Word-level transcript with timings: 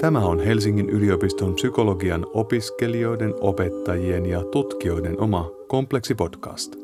Tämä 0.00 0.18
on 0.18 0.40
Helsingin 0.40 0.90
yliopiston 0.90 1.54
psykologian 1.54 2.26
opiskelijoiden, 2.34 3.34
opettajien 3.40 4.26
ja 4.26 4.44
tutkijoiden 4.44 5.20
oma 5.20 5.50
kompleksipodcast. 5.68 6.76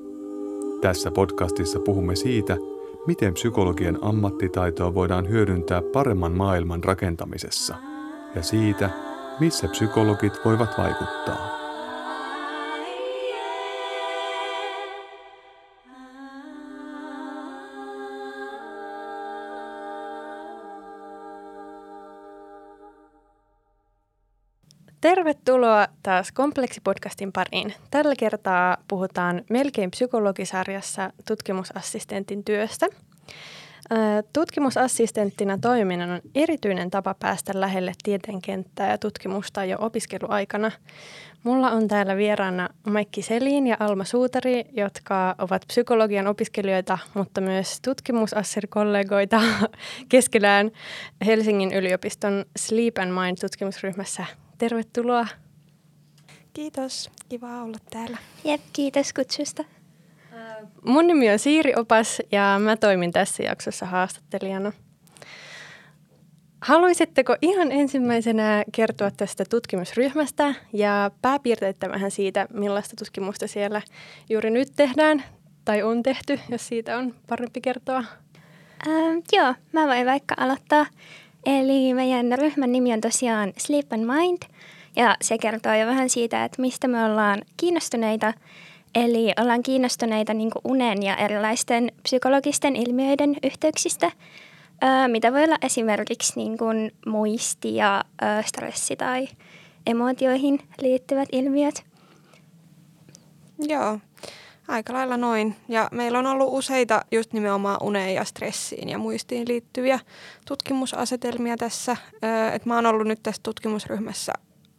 Tässä 0.81 1.11
podcastissa 1.11 1.81
puhumme 1.81 2.17
siitä, 2.17 2.57
miten 3.07 3.35
psykologian 3.35 3.99
ammattitaitoa 4.03 4.95
voidaan 4.95 5.29
hyödyntää 5.29 5.83
paremman 5.93 6.33
maailman 6.33 6.85
rakentamisessa 6.85 7.75
ja 8.35 8.43
siitä, 8.43 8.91
missä 9.41 9.69
psykologit 9.69 10.33
voivat 10.45 10.71
vaikuttaa. 10.79 11.62
Tervetuloa 25.45 25.89
taas 26.03 26.33
Kompleksipodcastin 26.33 27.33
pariin. 27.33 27.75
Tällä 27.91 28.15
kertaa 28.19 28.77
puhutaan 28.89 29.43
melkein 29.51 29.91
psykologisarjassa 29.91 31.13
tutkimusassistentin 31.29 32.45
työstä. 32.45 32.87
Tutkimusassistenttina 34.33 35.59
toiminnan 35.59 36.11
on 36.11 36.21
erityinen 36.35 36.91
tapa 36.91 37.15
päästä 37.15 37.53
lähelle 37.55 37.93
tieteenkenttää 38.03 38.91
ja 38.91 38.99
tutkimusta 38.99 39.65
jo 39.65 39.77
opiskeluaikana. 39.81 40.71
Mulla 41.45 41.71
on 41.71 41.89
täällä 41.89 42.17
vieraana 42.17 42.69
Maikki 42.87 43.23
Selin 43.23 43.67
ja 43.67 43.77
Alma 43.81 44.05
Suutari, 44.05 44.65
jotka 44.73 45.35
ovat 45.39 45.65
psykologian 45.67 46.27
opiskelijoita, 46.27 46.99
mutta 47.15 47.41
myös 47.41 47.81
tutkimusassir-kollegoita 47.83 49.41
Helsingin 51.27 51.73
yliopiston 51.73 52.45
Sleep 52.57 52.99
and 52.99 53.11
Mind-tutkimusryhmässä 53.11 54.27
Tervetuloa. 54.63 55.27
Kiitos, 56.53 57.11
kiva 57.29 57.63
olla 57.63 57.79
täällä. 57.91 58.19
Jep, 58.45 58.61
kiitos 58.73 59.13
kutsusta. 59.13 59.65
Mun 60.85 61.07
nimi 61.07 61.31
on 61.31 61.39
Siiri 61.39 61.73
Opas 61.77 62.23
ja 62.33 62.61
mä 62.65 62.77
toimin 62.77 63.13
tässä 63.13 63.43
jaksossa 63.43 63.87
haastattelijana. 63.87 64.73
Haluaisitteko 66.61 67.37
ihan 67.43 67.73
ensimmäisenä 67.73 68.65
kertoa 68.73 69.11
tästä 69.11 69.45
tutkimusryhmästä 69.45 70.55
ja 70.73 71.11
pääpiirteitä 71.23 71.89
vähän 71.89 72.11
siitä, 72.11 72.47
millaista 72.53 72.97
tutkimusta 72.97 73.47
siellä 73.47 73.83
juuri 74.31 74.51
nyt 74.51 74.69
tehdään 74.77 75.25
tai 75.65 75.83
on 75.83 76.03
tehty, 76.03 76.41
jos 76.49 76.69
siitä 76.69 76.99
on 76.99 77.15
parempi 77.27 77.61
kertoa? 77.61 78.05
Ähm, 78.89 79.19
joo, 79.33 79.55
mä 79.73 79.87
voin 79.87 80.07
vaikka 80.07 80.35
aloittaa. 80.39 80.87
Eli 81.47 81.95
meidän 81.95 82.39
ryhmän 82.39 82.73
nimi 82.73 82.93
on 82.93 83.01
tosiaan 83.01 83.53
Sleep 83.57 83.93
and 83.93 84.05
Mind 84.05 84.43
ja 84.97 85.17
se 85.23 85.39
kertoo 85.39 85.75
jo 85.75 85.87
vähän 85.87 86.11
siitä, 86.11 86.45
että 86.45 86.63
mistä 86.63 86.89
me 86.89 87.05
ollaan 87.05 87.43
kiinnostuneita. 87.57 88.35
Eli 88.95 89.33
ollaan 89.41 89.63
kiinnostuneita 89.63 90.35
niin 90.35 90.51
unen 90.65 91.03
ja 91.03 91.17
erilaisten 91.17 91.93
psykologisten 92.03 92.77
ilmiöiden 92.77 93.37
yhteyksistä, 93.43 94.11
mitä 95.09 95.33
voi 95.33 95.45
olla 95.45 95.57
esimerkiksi 95.63 96.33
niin 96.37 96.59
kuin 96.59 96.93
muisti 97.07 97.77
ja 97.77 98.05
stressi 98.47 98.97
tai 98.97 99.29
emotioihin 99.87 100.59
liittyvät 100.81 101.29
ilmiöt. 101.33 101.85
Joo, 103.59 103.99
Aika 104.69 104.93
lailla 104.93 105.17
noin. 105.17 105.57
Ja 105.69 105.89
meillä 105.93 106.19
on 106.19 106.27
ollut 106.27 106.49
useita 106.51 107.05
just 107.11 107.33
nimenomaan 107.33 107.77
uneen 107.83 108.15
ja 108.15 108.25
stressiin 108.25 108.89
ja 108.89 108.99
muistiin 108.99 109.49
liittyviä 109.49 110.01
tutkimusasetelmia 110.47 111.57
tässä. 111.57 111.97
Et 112.53 112.67
mä 112.67 112.75
oon 112.75 112.87
ollut 112.87 113.07
nyt 113.07 113.23
tässä 113.23 113.43
tutkimusryhmässä 113.43 114.33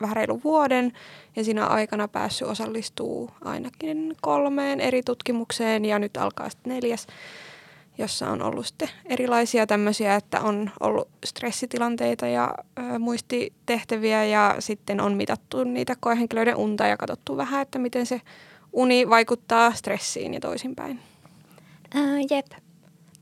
vähän 0.03 0.15
reilu 0.15 0.41
vuoden 0.43 0.93
ja 1.35 1.43
siinä 1.43 1.65
aikana 1.65 2.07
päässyt 2.07 2.47
osallistuu 2.47 3.31
ainakin 3.45 4.15
kolmeen 4.21 4.79
eri 4.79 5.03
tutkimukseen 5.03 5.85
ja 5.85 5.99
nyt 5.99 6.17
alkaa 6.17 6.49
sitten 6.49 6.73
neljäs, 6.73 7.07
jossa 7.97 8.29
on 8.29 8.41
ollut 8.41 8.65
sitten 8.65 8.89
erilaisia 9.05 9.67
tämmöisiä, 9.67 10.15
että 10.15 10.41
on 10.41 10.71
ollut 10.79 11.07
stressitilanteita 11.25 12.27
ja 12.27 12.53
ö, 12.79 12.99
muistitehtäviä 12.99 14.25
ja 14.25 14.55
sitten 14.59 15.01
on 15.01 15.13
mitattu 15.13 15.63
niitä 15.63 15.95
koehenkilöiden 15.99 16.55
unta 16.55 16.87
ja 16.87 16.97
katsottu 16.97 17.37
vähän, 17.37 17.61
että 17.61 17.79
miten 17.79 18.05
se 18.05 18.21
uni 18.73 19.09
vaikuttaa 19.09 19.73
stressiin 19.73 20.33
ja 20.33 20.39
toisinpäin? 20.39 20.99
Äh, 21.95 22.03
jep. 22.29 22.62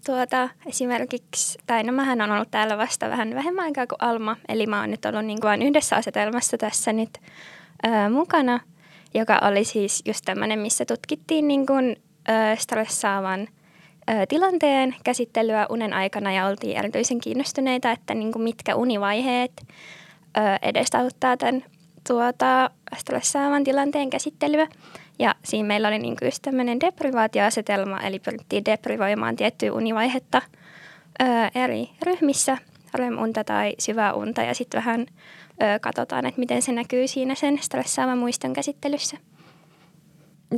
Tuota, 0.06 0.50
esimerkiksi, 0.66 1.59
tai 1.67 1.84
no 1.84 1.91
mähän 1.91 2.22
on 2.22 2.31
ollut 2.31 2.51
täällä 2.51 2.78
vasta 2.78 3.09
vähän 3.09 3.35
vähemmän 3.35 3.66
aikaa 3.66 3.88
kuin 3.88 3.97
Alma, 4.01 4.38
eli 4.50 4.67
mä 4.67 4.79
oon 4.79 4.91
nyt 4.91 5.06
ollut 5.06 5.25
niin 5.25 5.41
kuin 5.41 5.62
yhdessä 5.62 5.95
asetelmassa 5.95 6.57
tässä 6.57 6.94
nyt 6.94 7.09
äh, 7.85 8.12
mukana, 8.12 8.59
joka 9.13 9.39
oli 9.41 9.63
siis 9.63 10.01
just 10.06 10.22
tämmöinen, 10.25 10.59
missä 10.59 10.85
tutkittiin 10.85 11.47
niin 11.47 11.66
kuin, 11.66 11.95
äh, 12.29 12.57
stressaavan 12.59 13.47
äh, 14.09 14.28
tilanteen 14.28 14.95
käsittelyä 15.03 15.66
unen 15.69 15.94
aikana 15.94 16.31
ja 16.31 16.47
oltiin 16.47 16.78
erityisen 16.78 17.19
kiinnostuneita, 17.19 17.91
että 17.91 18.13
niin 18.13 18.31
kuin 18.31 18.44
mitkä 18.44 18.75
univaiheet 18.75 19.51
äh, 20.38 20.59
edesauttaa 20.62 21.38
tämän 21.38 21.63
tuota, 22.07 22.69
stressaavan 22.97 23.63
tilanteen 23.63 24.09
käsittelyä. 24.09 24.68
Ja 25.22 25.36
siinä 25.44 25.68
meillä 25.68 25.88
oli 25.88 26.00
niin 26.00 26.16
just 26.22 26.42
tämmöinen 26.42 26.80
deprivaatioasetelma, 26.80 28.00
eli 28.00 28.20
pyrittiin 28.20 28.66
deprivoimaan 28.66 29.36
tiettyä 29.36 29.74
univaihetta 29.74 30.42
ö, 31.22 31.26
eri 31.56 31.90
ryhmissä, 32.04 32.58
REM-unta 32.94 33.44
tai 33.44 33.76
syvää 33.80 34.14
unta, 34.14 34.42
ja 34.42 34.54
sitten 34.54 34.78
vähän 34.78 35.06
ö, 35.62 35.80
katsotaan, 35.81 36.26
että 36.26 36.40
miten 36.40 36.62
se 36.62 36.72
näkyy 36.72 37.08
siinä 37.08 37.36
sen 37.36 37.60
stressaavan 37.62 38.18
muiston 38.18 38.54
käsittelyssä. 38.54 39.18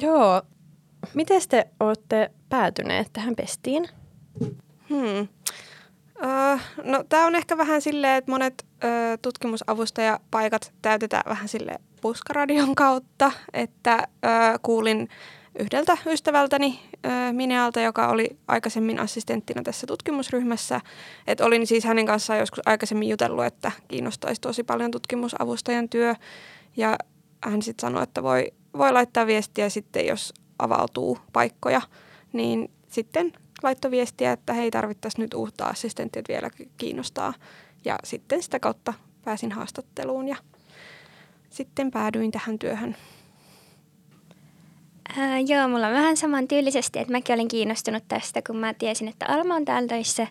Joo. 0.02 0.42
Miten 1.14 1.42
te 1.50 1.68
olette 1.80 2.32
päätyneet 2.50 3.08
tähän 3.14 3.36
pestiin? 3.36 3.90
Hmm. 4.90 5.28
Uh, 6.18 6.60
no 6.84 7.04
tämä 7.10 7.26
on 7.26 7.36
ehkä 7.36 7.58
vähän 7.58 7.82
silleen, 7.82 8.18
että 8.18 8.32
monet 8.32 8.66
uh, 8.66 8.90
tutkimusavustajapaikat 9.22 10.74
täytetään 10.82 11.24
vähän 11.30 11.48
sille 11.48 11.80
puskaradion 12.04 12.76
kautta, 12.76 13.32
että 13.54 14.08
uh, 14.08 14.60
kuulin 14.62 15.10
yhdeltä 15.60 15.98
ystävältäni 16.06 16.80
uh, 16.94 17.34
Minealta, 17.34 17.82
joka 17.82 18.08
oli 18.08 18.38
aikaisemmin 18.48 19.00
assistenttina 19.00 19.64
tässä 19.64 19.88
tutkimusryhmässä. 19.88 20.82
Että 21.28 21.46
olin 21.46 21.68
siis 21.68 21.84
hänen 21.84 22.06
kanssaan 22.06 22.40
joskus 22.40 22.60
aikaisemmin 22.66 23.10
jutellut, 23.10 23.46
että 23.46 23.72
kiinnostaisi 23.88 24.42
tosi 24.42 24.64
paljon 24.64 24.92
tutkimusavustajan 24.92 25.90
työ. 25.90 26.16
Ja 26.78 26.98
hän 27.44 27.62
sitten 27.62 27.82
sanoi, 27.82 28.04
että 28.04 28.24
voi, 28.24 28.52
voi 28.78 28.92
laittaa 28.92 29.28
viestiä 29.28 29.70
sitten, 29.70 30.08
jos 30.08 30.34
avautuu 30.60 31.18
paikkoja, 31.34 31.82
niin 32.34 32.72
sitten 32.88 33.32
laittoi 33.64 33.92
viestiä, 33.92 34.32
että 34.32 34.54
hei 34.54 34.72
tarvittaisiin 34.72 35.22
nyt 35.22 35.34
uutta 35.34 35.66
assistenttia, 35.66 36.24
vielä 36.28 36.50
kiinnostaa. 36.78 37.34
Ja 37.86 37.96
sitten 38.04 38.44
sitä 38.44 38.60
kautta 38.60 38.94
pääsin 39.26 39.52
haastatteluun 39.52 40.28
ja 40.28 40.36
sitten 41.54 41.92
päädyin 41.92 42.32
tähän 42.32 42.60
työhön. 42.60 42.96
Ää, 45.18 45.40
joo, 45.40 45.68
mulla 45.68 45.88
on 45.88 45.94
vähän 45.94 46.18
saman 46.18 46.48
tyylisesti, 46.48 47.00
että 47.00 47.12
mäkin 47.12 47.36
olin 47.36 47.48
kiinnostunut 47.48 48.04
tästä, 48.08 48.42
kun 48.48 48.58
mä 48.58 48.74
tiesin, 48.74 49.08
että 49.08 49.26
Alma 49.26 49.56
on 49.56 49.66
täällä 49.66 49.88
töissä 49.88 50.28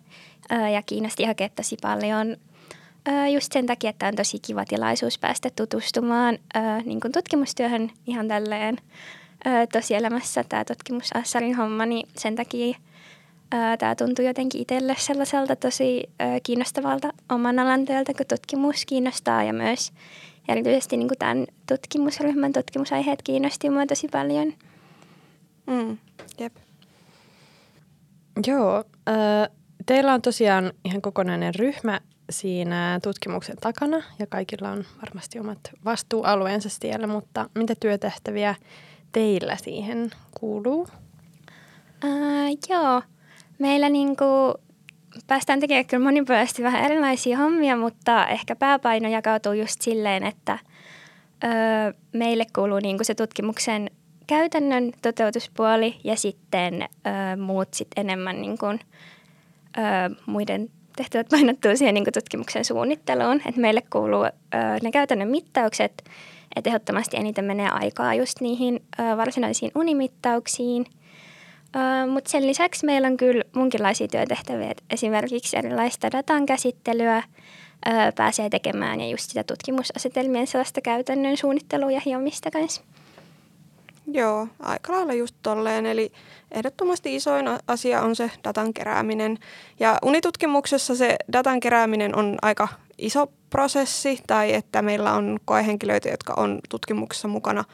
ää, 0.50 0.70
ja 0.70 0.82
kiinnosti 0.82 1.24
hakea 1.24 1.48
tosi 1.48 1.76
paljon 1.82 2.36
ää, 3.06 3.28
just 3.28 3.52
sen 3.52 3.66
takia, 3.66 3.90
että 3.90 4.08
on 4.08 4.14
tosi 4.14 4.38
kiva 4.38 4.64
tilaisuus 4.64 5.18
päästä 5.18 5.50
tutustumaan 5.56 6.38
ää, 6.54 6.80
niin 6.80 7.00
kuin 7.00 7.12
tutkimustyöhön 7.12 7.90
ihan 8.06 8.28
tälleen 8.28 8.76
ää, 9.44 9.66
tosielämässä 9.66 10.44
tämä 10.48 10.64
tutkimusassarin 10.64 11.56
homma, 11.56 11.86
niin 11.86 12.08
sen 12.16 12.36
takia– 12.36 12.76
tämä 13.78 13.94
tuntui 13.94 14.26
jotenkin 14.26 14.60
itselle 14.60 14.94
sellaiselta 14.98 15.56
tosi 15.56 16.10
kiinnostavalta 16.42 17.12
oman 17.28 17.58
alan 17.58 17.84
työltä, 17.84 18.14
kun 18.14 18.26
tutkimus 18.26 18.84
kiinnostaa 18.86 19.44
ja 19.44 19.52
myös 19.52 19.92
erityisesti 20.48 20.96
niin 20.96 21.08
kuin 21.08 21.18
tämän 21.18 21.46
tutkimusryhmän 21.68 22.52
tutkimusaiheet 22.52 23.22
kiinnosti 23.22 23.68
minua 23.70 23.86
tosi 23.86 24.08
paljon. 24.08 24.52
Mm, 25.66 25.98
jep. 26.38 26.52
Joo, 28.46 28.84
teillä 29.86 30.14
on 30.14 30.22
tosiaan 30.22 30.72
ihan 30.84 31.02
kokonainen 31.02 31.54
ryhmä 31.54 32.00
siinä 32.30 33.00
tutkimuksen 33.02 33.56
takana 33.56 34.02
ja 34.18 34.26
kaikilla 34.26 34.70
on 34.70 34.84
varmasti 35.02 35.38
omat 35.40 35.58
vastuualueensa 35.84 36.68
siellä, 36.68 37.06
mutta 37.06 37.50
mitä 37.54 37.74
työtehtäviä 37.80 38.54
teillä 39.12 39.56
siihen 39.56 40.10
kuuluu? 40.40 40.88
Uh, 42.04 42.58
joo, 42.68 43.02
Meillä 43.62 43.88
niin 43.88 44.16
kuin 44.16 44.54
päästään 45.26 45.60
tekemään 45.60 45.86
kyllä 45.86 46.04
monipuolisesti 46.04 46.62
vähän 46.62 46.84
erilaisia 46.84 47.36
hommia, 47.38 47.76
mutta 47.76 48.26
ehkä 48.26 48.56
pääpaino 48.56 49.08
jakautuu 49.08 49.52
just 49.52 49.80
silleen, 49.82 50.22
että 50.22 50.58
ö, 51.44 51.48
meille 52.12 52.46
kuuluu 52.54 52.78
niin 52.78 52.96
kuin 52.96 53.06
se 53.06 53.14
tutkimuksen 53.14 53.90
käytännön 54.26 54.92
toteutuspuoli 55.02 56.00
ja 56.04 56.16
sitten 56.16 56.82
ö, 56.82 56.88
muut 57.36 57.74
sit 57.74 57.88
enemmän 57.96 58.40
niin 58.42 58.58
kuin, 58.58 58.80
ö, 59.78 59.80
muiden 60.26 60.68
tehtävät 60.96 61.28
painottuu 61.28 61.76
siihen 61.76 61.94
niin 61.94 62.04
tutkimuksen 62.14 62.64
suunnitteluun, 62.64 63.40
että 63.46 63.60
meille 63.60 63.82
kuuluu 63.92 64.24
ö, 64.24 64.30
ne 64.82 64.90
käytännön 64.90 65.28
mittaukset, 65.28 66.02
että 66.56 66.70
ehdottomasti 66.70 67.16
eniten 67.16 67.44
menee 67.44 67.68
aikaa 67.70 68.14
just 68.14 68.40
niihin 68.40 68.82
ö, 69.00 69.16
varsinaisiin 69.16 69.72
unimittauksiin. 69.74 70.86
Mutta 72.10 72.30
sen 72.30 72.46
lisäksi 72.46 72.86
meillä 72.86 73.08
on 73.08 73.16
kyllä 73.16 73.44
munkinlaisia 73.54 74.08
työtehtäviä, 74.08 74.74
esimerkiksi 74.90 75.56
erilaista 75.56 76.10
datan 76.10 76.46
käsittelyä 76.46 77.16
ö, 77.16 77.22
pääsee 78.16 78.48
tekemään 78.48 79.00
ja 79.00 79.08
just 79.08 79.28
sitä 79.28 79.44
tutkimusasetelmien 79.44 80.46
sellaista 80.46 80.80
käytännön 80.80 81.36
suunnittelua 81.36 81.90
ja 81.90 82.00
hiomista 82.06 82.50
kanssa. 82.50 82.82
Joo, 84.06 84.48
aika 84.60 84.92
lailla 84.92 85.12
just 85.12 85.34
tolleen. 85.42 85.86
Eli 85.86 86.12
ehdottomasti 86.50 87.14
isoin 87.14 87.46
asia 87.66 88.02
on 88.02 88.16
se 88.16 88.30
datan 88.44 88.74
kerääminen. 88.74 89.38
Ja 89.80 89.98
unitutkimuksessa 90.02 90.96
se 90.96 91.16
datan 91.32 91.60
kerääminen 91.60 92.16
on 92.16 92.38
aika 92.42 92.68
iso 92.98 93.32
prosessi, 93.50 94.20
tai 94.26 94.54
että 94.54 94.82
meillä 94.82 95.12
on 95.12 95.38
koehenkilöitä, 95.44 96.08
jotka 96.08 96.34
on 96.36 96.58
tutkimuksessa 96.68 97.28
mukana 97.28 97.64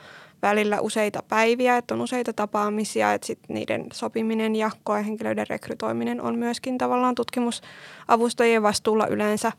välillä 0.43 0.81
useita 0.81 1.23
päiviä, 1.29 1.77
että 1.77 1.95
on 1.95 2.01
useita 2.01 2.33
tapaamisia, 2.33 3.13
että 3.13 3.27
sit 3.27 3.39
niiden 3.49 3.87
sopiminen 3.93 4.57
ja 4.57 4.71
koehenkilöiden 4.85 5.47
rekrytoiminen 5.49 6.21
on 6.21 6.39
myöskin 6.39 6.79
tavallaan 6.79 7.15
tutkimusavustajien 7.15 8.63
vastuulla 8.63 9.07
yleensä. 9.07 9.53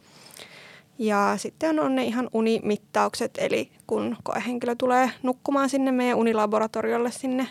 Ja 0.98 1.34
sitten 1.38 1.80
on 1.80 1.96
ne 1.96 2.04
ihan 2.04 2.30
unimittaukset, 2.34 3.32
eli 3.38 3.72
kun 3.88 4.18
koehenkilö 4.24 4.76
tulee 4.76 5.12
nukkumaan 5.24 5.70
sinne 5.70 5.92
meidän 5.92 6.18
unilaboratoriolle 6.18 7.12
sinne 7.12 7.48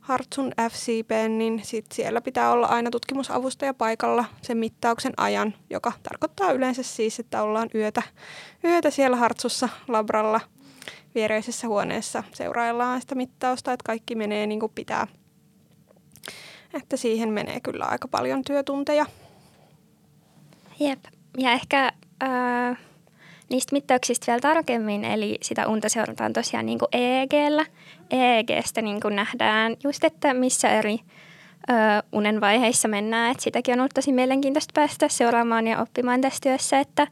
Hartsun 0.00 0.52
FCP, 0.70 1.10
niin 1.28 1.60
sit 1.64 1.86
siellä 1.92 2.20
pitää 2.20 2.52
olla 2.52 2.66
aina 2.66 2.90
tutkimusavustaja 2.90 3.74
paikalla 3.74 4.24
sen 4.42 4.58
mittauksen 4.58 5.12
ajan, 5.16 5.54
joka 5.70 5.92
tarkoittaa 6.02 6.52
yleensä 6.52 6.82
siis, 6.82 7.20
että 7.20 7.42
ollaan 7.42 7.70
yötä, 7.74 8.02
yötä 8.64 8.90
siellä 8.90 9.16
Hartsussa 9.16 9.68
labralla 9.88 10.40
viereisessä 11.14 11.68
huoneessa. 11.68 12.22
Seuraillaan 12.32 13.00
sitä 13.00 13.14
mittausta, 13.14 13.72
että 13.72 13.84
kaikki 13.86 14.14
menee 14.14 14.46
niin 14.46 14.60
kuin 14.60 14.72
pitää. 14.74 15.06
Että 16.74 16.96
siihen 16.96 17.32
menee 17.32 17.60
kyllä 17.60 17.84
aika 17.84 18.08
paljon 18.08 18.44
työtunteja. 18.44 19.06
Jep. 20.80 20.98
Ja 21.38 21.52
ehkä 21.52 21.92
äh, 22.22 22.78
niistä 23.52 23.72
mittauksista 23.72 24.26
vielä 24.26 24.40
tarkemmin, 24.40 25.04
eli 25.04 25.38
sitä 25.42 25.68
unta 25.68 25.88
seurataan 25.88 26.32
tosiaan 26.32 26.66
niin 26.66 26.78
kuin 26.78 26.88
EEGllä. 26.92 27.66
EEGstä 28.10 28.82
niin 28.82 29.00
kuin 29.00 29.16
nähdään 29.16 29.76
just, 29.84 30.04
että 30.04 30.34
missä 30.34 30.68
eri 30.68 30.98
ö, 31.70 31.72
unen 32.12 32.40
vaiheissa 32.40 32.88
mennään. 32.88 33.32
Et 33.32 33.40
sitäkin 33.40 33.72
on 33.72 33.80
ollut 33.80 33.94
tosi 33.94 34.12
mielenkiintoista 34.12 34.72
päästä 34.74 35.08
seuraamaan 35.08 35.66
ja 35.66 35.80
oppimaan 35.80 36.20
tässä 36.20 36.38
työssä, 36.42 36.80
että 36.80 37.06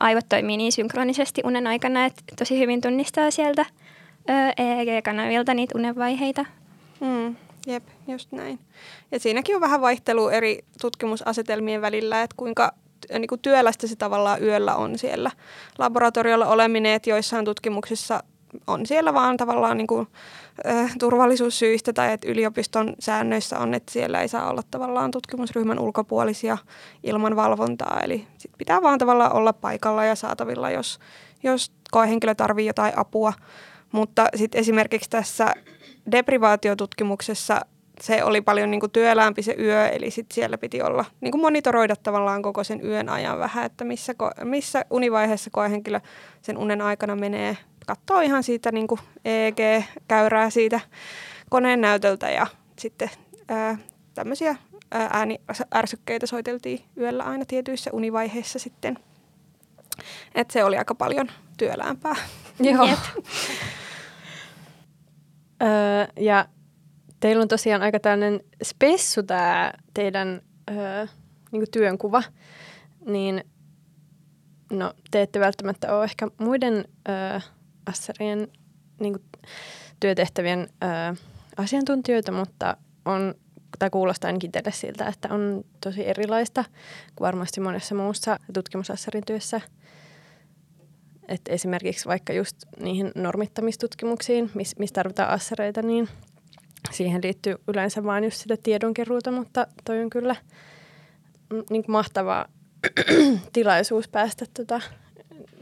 aivot 0.00 0.28
toimii 0.28 0.56
niin 0.56 0.72
synkronisesti 0.72 1.40
unen 1.44 1.66
aikana, 1.66 2.04
että 2.04 2.22
tosi 2.38 2.58
hyvin 2.58 2.80
tunnistaa 2.80 3.30
sieltä 3.30 3.66
EEG-kanavilta 4.56 5.54
niitä 5.54 5.78
unenvaiheita. 5.78 6.44
Mm, 7.00 7.36
jep, 7.66 7.82
just 8.08 8.32
näin. 8.32 8.58
Ja 9.12 9.20
siinäkin 9.20 9.54
on 9.54 9.60
vähän 9.60 9.80
vaihtelua 9.80 10.32
eri 10.32 10.58
tutkimusasetelmien 10.80 11.82
välillä, 11.82 12.22
että 12.22 12.34
kuinka 12.36 12.72
niin 13.12 13.28
kuin 13.28 13.40
työlästä 13.40 13.86
se 13.86 13.96
tavallaan 13.96 14.42
yöllä 14.42 14.76
on 14.76 14.98
siellä 14.98 15.30
laboratoriolla 15.78 16.46
oleminen, 16.46 16.92
että 16.92 17.10
joissain 17.10 17.44
tutkimuksissa 17.44 18.22
on 18.66 18.86
siellä 18.86 19.14
vaan 19.14 19.36
tavallaan 19.36 19.76
niin 19.76 19.86
kuin, 19.86 20.06
äh, 20.66 20.94
turvallisuussyistä 20.98 21.92
tai 21.92 22.12
että 22.12 22.28
yliopiston 22.28 22.94
säännöissä 22.98 23.58
on, 23.58 23.74
että 23.74 23.92
siellä 23.92 24.20
ei 24.20 24.28
saa 24.28 24.50
olla 24.50 24.62
tavallaan 24.70 25.10
tutkimusryhmän 25.10 25.78
ulkopuolisia 25.78 26.58
ilman 27.02 27.36
valvontaa. 27.36 28.00
Eli 28.02 28.26
sit 28.38 28.50
pitää 28.58 28.82
vaan 28.82 28.98
tavallaan 28.98 29.32
olla 29.32 29.52
paikalla 29.52 30.04
ja 30.04 30.14
saatavilla, 30.14 30.70
jos, 30.70 30.98
jos 31.42 31.72
koehenkilö 31.90 32.34
tarvitsee 32.34 32.66
jotain 32.66 32.98
apua. 32.98 33.32
Mutta 33.92 34.26
sitten 34.34 34.60
esimerkiksi 34.60 35.10
tässä 35.10 35.54
deprivaatiotutkimuksessa 36.12 37.60
se 38.00 38.24
oli 38.24 38.40
paljon 38.40 38.70
niin 38.70 38.80
kuin 38.80 38.92
työlämpi 38.92 39.42
se 39.42 39.54
yö, 39.58 39.88
eli 39.88 40.10
sit 40.10 40.26
siellä 40.32 40.58
piti 40.58 40.82
olla 40.82 41.04
niin 41.20 41.32
kuin 41.32 41.40
monitoroida 41.40 41.96
tavallaan 41.96 42.42
koko 42.42 42.64
sen 42.64 42.86
yön 42.86 43.08
ajan 43.08 43.38
vähän, 43.38 43.66
että 43.66 43.84
missä, 43.84 44.14
missä 44.44 44.84
univaiheessa 44.90 45.50
koehenkilö 45.50 46.00
sen 46.42 46.58
unen 46.58 46.82
aikana 46.82 47.16
menee. 47.16 47.56
Katsoo 47.88 48.20
ihan 48.20 48.42
siitä 48.42 48.72
niin 48.72 48.86
kuin 48.86 49.00
EEG-käyrää 49.24 50.50
siitä 50.50 50.80
koneen 51.50 51.80
näytöltä 51.80 52.30
ja 52.30 52.46
sitten 52.78 53.10
ää, 53.48 53.78
tämmöisiä 54.14 54.56
ääniärsykkeitä 54.90 56.26
soiteltiin 56.26 56.80
yöllä 56.96 57.24
aina 57.24 57.44
tietyissä 57.44 57.90
univaiheissa 57.92 58.58
sitten. 58.58 58.98
Et 60.34 60.50
se 60.50 60.64
oli 60.64 60.76
aika 60.76 60.94
paljon 60.94 61.28
työlämpää. 61.56 62.14
Joo. 62.60 62.88
öö, 65.62 66.06
ja 66.16 66.48
teillä 67.20 67.42
on 67.42 67.48
tosiaan 67.48 67.82
aika 67.82 68.00
tällainen 68.00 68.40
spessu 68.62 69.22
tämä 69.22 69.72
teidän 69.94 70.42
öö, 70.70 71.06
niin 71.52 71.70
työnkuva, 71.70 72.22
niin 73.06 73.44
no, 74.72 74.94
te 75.10 75.22
ette 75.22 75.40
välttämättä 75.40 75.96
ole 75.96 76.04
ehkä 76.04 76.28
muiden 76.38 76.84
öö, 77.08 77.40
asserien 77.88 78.48
niin 79.00 79.12
kuin, 79.12 79.24
työtehtävien 80.00 80.68
öö, 80.84 81.14
asiantuntijoita, 81.56 82.32
mutta 82.32 82.76
on, 83.04 83.34
tai 83.78 83.90
kuulostaa 83.90 84.28
ainakin 84.28 84.52
teille 84.52 84.72
siltä, 84.72 85.06
että 85.06 85.28
on 85.34 85.64
tosi 85.80 86.08
erilaista 86.08 86.64
kuin 87.16 87.26
varmasti 87.26 87.60
monessa 87.60 87.94
muussa 87.94 88.38
tutkimusassarin 88.54 89.24
työssä. 89.26 89.60
Et 91.28 91.40
esimerkiksi 91.48 92.08
vaikka 92.08 92.32
just 92.32 92.56
niihin 92.80 93.12
normittamistutkimuksiin, 93.14 94.50
missä 94.54 94.76
mis 94.78 94.92
tarvitaan 94.92 95.30
assereita, 95.30 95.82
niin– 95.82 96.08
siihen 96.90 97.20
liittyy 97.22 97.56
yleensä 97.68 98.04
vain 98.04 98.24
just 98.24 98.36
sitä 98.36 98.56
tiedonkeruuta, 98.62 99.30
mutta 99.30 99.66
toi 99.84 100.02
on 100.02 100.10
kyllä 100.10 100.36
niin 101.50 101.84
kuin 101.84 101.92
mahtava 101.92 102.46
tilaisuus 103.52 104.08
päästä 104.08 104.44
tota, 104.54 104.80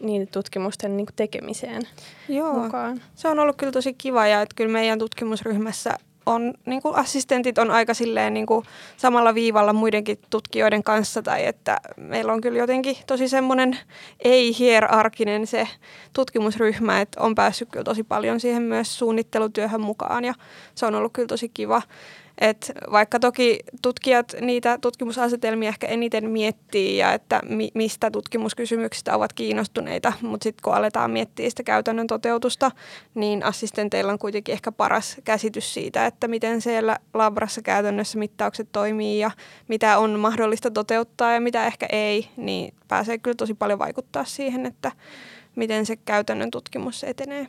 niin 0.00 0.28
tutkimusten 0.28 0.96
niin 0.96 1.06
kuin 1.06 1.16
tekemiseen 1.16 1.82
Joo. 2.28 2.52
mukaan. 2.52 3.02
Se 3.14 3.28
on 3.28 3.38
ollut 3.38 3.56
kyllä 3.56 3.72
tosi 3.72 3.94
kiva 3.94 4.26
ja 4.26 4.42
että 4.42 4.54
kyllä 4.54 4.72
meidän 4.72 4.98
tutkimusryhmässä 4.98 5.98
on, 6.26 6.54
niin 6.66 6.82
kuin 6.82 6.94
assistentit 6.94 7.58
on 7.58 7.70
aika 7.70 7.94
silleen 7.94 8.34
niin 8.34 8.46
kuin 8.46 8.64
samalla 8.96 9.34
viivalla 9.34 9.72
muidenkin 9.72 10.18
tutkijoiden 10.30 10.82
kanssa 10.82 11.22
tai 11.22 11.46
että 11.46 11.80
meillä 11.96 12.32
on 12.32 12.40
kyllä 12.40 12.58
jotenkin 12.58 12.96
tosi 13.06 13.28
semmoinen 13.28 13.78
ei-hierarkinen 14.24 15.46
se 15.46 15.68
tutkimusryhmä, 16.12 17.00
että 17.00 17.20
on 17.20 17.34
päässyt 17.34 17.68
kyllä 17.72 17.84
tosi 17.84 18.02
paljon 18.02 18.40
siihen 18.40 18.62
myös 18.62 18.98
suunnittelutyöhön 18.98 19.80
mukaan 19.80 20.24
ja 20.24 20.34
se 20.74 20.86
on 20.86 20.94
ollut 20.94 21.12
kyllä 21.12 21.28
tosi 21.28 21.48
kiva. 21.48 21.82
Et 22.40 22.72
vaikka 22.92 23.18
toki 23.18 23.58
tutkijat 23.82 24.34
niitä 24.40 24.78
tutkimusasetelmia 24.80 25.68
ehkä 25.68 25.86
eniten 25.86 26.30
miettii 26.30 26.96
ja 26.96 27.12
että 27.12 27.40
mi- 27.48 27.70
mistä 27.74 28.10
tutkimuskysymyksistä 28.10 29.16
ovat 29.16 29.32
kiinnostuneita, 29.32 30.12
mutta 30.22 30.44
sitten 30.44 30.62
kun 30.62 30.74
aletaan 30.74 31.10
miettiä 31.10 31.50
sitä 31.50 31.62
käytännön 31.62 32.06
toteutusta, 32.06 32.70
niin 33.14 33.42
assistenteilla 33.42 34.12
on 34.12 34.18
kuitenkin 34.18 34.52
ehkä 34.52 34.72
paras 34.72 35.16
käsitys 35.24 35.74
siitä, 35.74 36.06
että 36.06 36.28
miten 36.28 36.60
siellä 36.60 36.98
labrassa 37.14 37.62
käytännössä 37.62 38.18
mittaukset 38.18 38.68
toimii 38.72 39.18
ja 39.18 39.30
mitä 39.68 39.98
on 39.98 40.20
mahdollista 40.20 40.70
toteuttaa 40.70 41.32
ja 41.32 41.40
mitä 41.40 41.66
ehkä 41.66 41.86
ei, 41.92 42.28
niin 42.36 42.74
pääsee 42.88 43.18
kyllä 43.18 43.34
tosi 43.34 43.54
paljon 43.54 43.78
vaikuttaa 43.78 44.24
siihen, 44.24 44.66
että 44.66 44.92
miten 45.56 45.86
se 45.86 45.96
käytännön 45.96 46.50
tutkimus 46.50 47.04
etenee. 47.04 47.46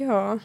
Joo, 0.00 0.38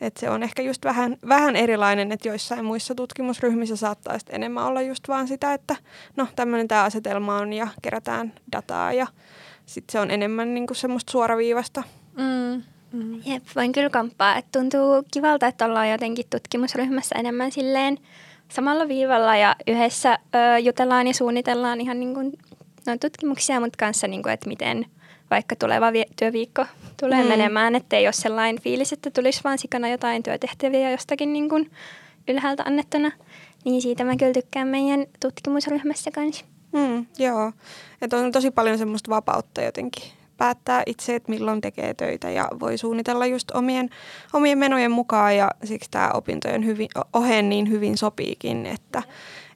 et 0.00 0.16
se 0.16 0.30
on 0.30 0.42
ehkä 0.42 0.62
just 0.62 0.84
vähän, 0.84 1.16
vähän 1.28 1.56
erilainen, 1.56 2.12
että 2.12 2.28
joissain 2.28 2.64
muissa 2.64 2.94
tutkimusryhmissä 2.94 3.76
saattaa 3.76 4.18
enemmän 4.30 4.64
olla 4.64 4.82
just 4.82 5.08
vaan 5.08 5.28
sitä, 5.28 5.54
että 5.54 5.76
no 6.16 6.28
tämmöinen 6.36 6.68
tämä 6.68 6.82
asetelma 6.82 7.38
on 7.38 7.52
ja 7.52 7.68
kerätään 7.82 8.32
dataa 8.52 8.92
ja 8.92 9.06
sitten 9.66 9.92
se 9.92 10.00
on 10.00 10.10
enemmän 10.10 10.54
niinku 10.54 10.74
semmoista 10.74 11.12
suoraviivasta. 11.12 11.82
Mm. 12.16 12.62
Mm. 12.92 13.20
Jep, 13.24 13.42
voin 13.56 13.72
kyllä 13.72 13.90
kamppaa, 13.90 14.36
että 14.36 14.58
tuntuu 14.58 15.04
kivalta, 15.12 15.46
että 15.46 15.64
ollaan 15.64 15.90
jotenkin 15.90 16.26
tutkimusryhmässä 16.30 17.14
enemmän 17.18 17.52
silleen 17.52 17.98
samalla 18.48 18.88
viivalla 18.88 19.36
ja 19.36 19.56
yhdessä 19.66 20.18
ö, 20.34 20.58
jutellaan 20.58 21.06
ja 21.06 21.14
suunnitellaan 21.14 21.80
ihan 21.80 22.00
niin 22.00 22.14
kuin, 22.14 22.32
no, 22.86 22.96
tutkimuksia, 23.00 23.60
mutta 23.60 23.76
kanssa, 23.78 24.08
niin 24.08 24.22
kuin, 24.22 24.32
että 24.32 24.48
miten– 24.48 24.86
vaikka 25.34 25.56
tuleva 25.56 25.92
vi- 25.92 26.06
työviikko 26.16 26.66
tulee 27.00 27.22
mm. 27.22 27.28
menemään, 27.28 27.74
ettei 27.74 28.06
ole 28.06 28.12
sellainen 28.12 28.62
fiilis, 28.62 28.92
että 28.92 29.10
tulisi 29.10 29.40
vaan 29.44 29.58
sikana 29.58 29.88
jotain 29.88 30.22
työtehtäviä 30.22 30.90
jostakin 30.90 31.32
niin 31.32 31.48
kuin 31.48 31.70
ylhäältä 32.28 32.62
annettuna. 32.66 33.12
Niin 33.64 33.82
siitä 33.82 34.04
mä 34.04 34.16
kyllä 34.16 34.32
tykkään 34.32 34.68
meidän 34.68 35.06
tutkimusryhmässä 35.20 36.10
kanssa. 36.10 36.44
Mm, 36.72 37.06
joo, 37.18 37.52
että 38.02 38.16
on 38.16 38.32
tosi 38.32 38.50
paljon 38.50 38.78
semmoista 38.78 39.10
vapautta 39.10 39.62
jotenkin 39.62 40.12
päättää 40.36 40.82
itse, 40.86 41.14
että 41.14 41.30
milloin 41.30 41.60
tekee 41.60 41.94
töitä 41.94 42.30
ja 42.30 42.48
voi 42.60 42.78
suunnitella 42.78 43.26
just 43.26 43.50
omien, 43.50 43.90
omien 44.32 44.58
menojen 44.58 44.90
mukaan 44.90 45.36
ja 45.36 45.50
siksi 45.64 45.90
tämä 45.90 46.10
opintojen 46.14 46.64
hyvin, 46.64 46.88
oheen 47.12 47.48
niin 47.48 47.70
hyvin 47.70 47.98
sopiikin, 47.98 48.66
että 48.66 49.02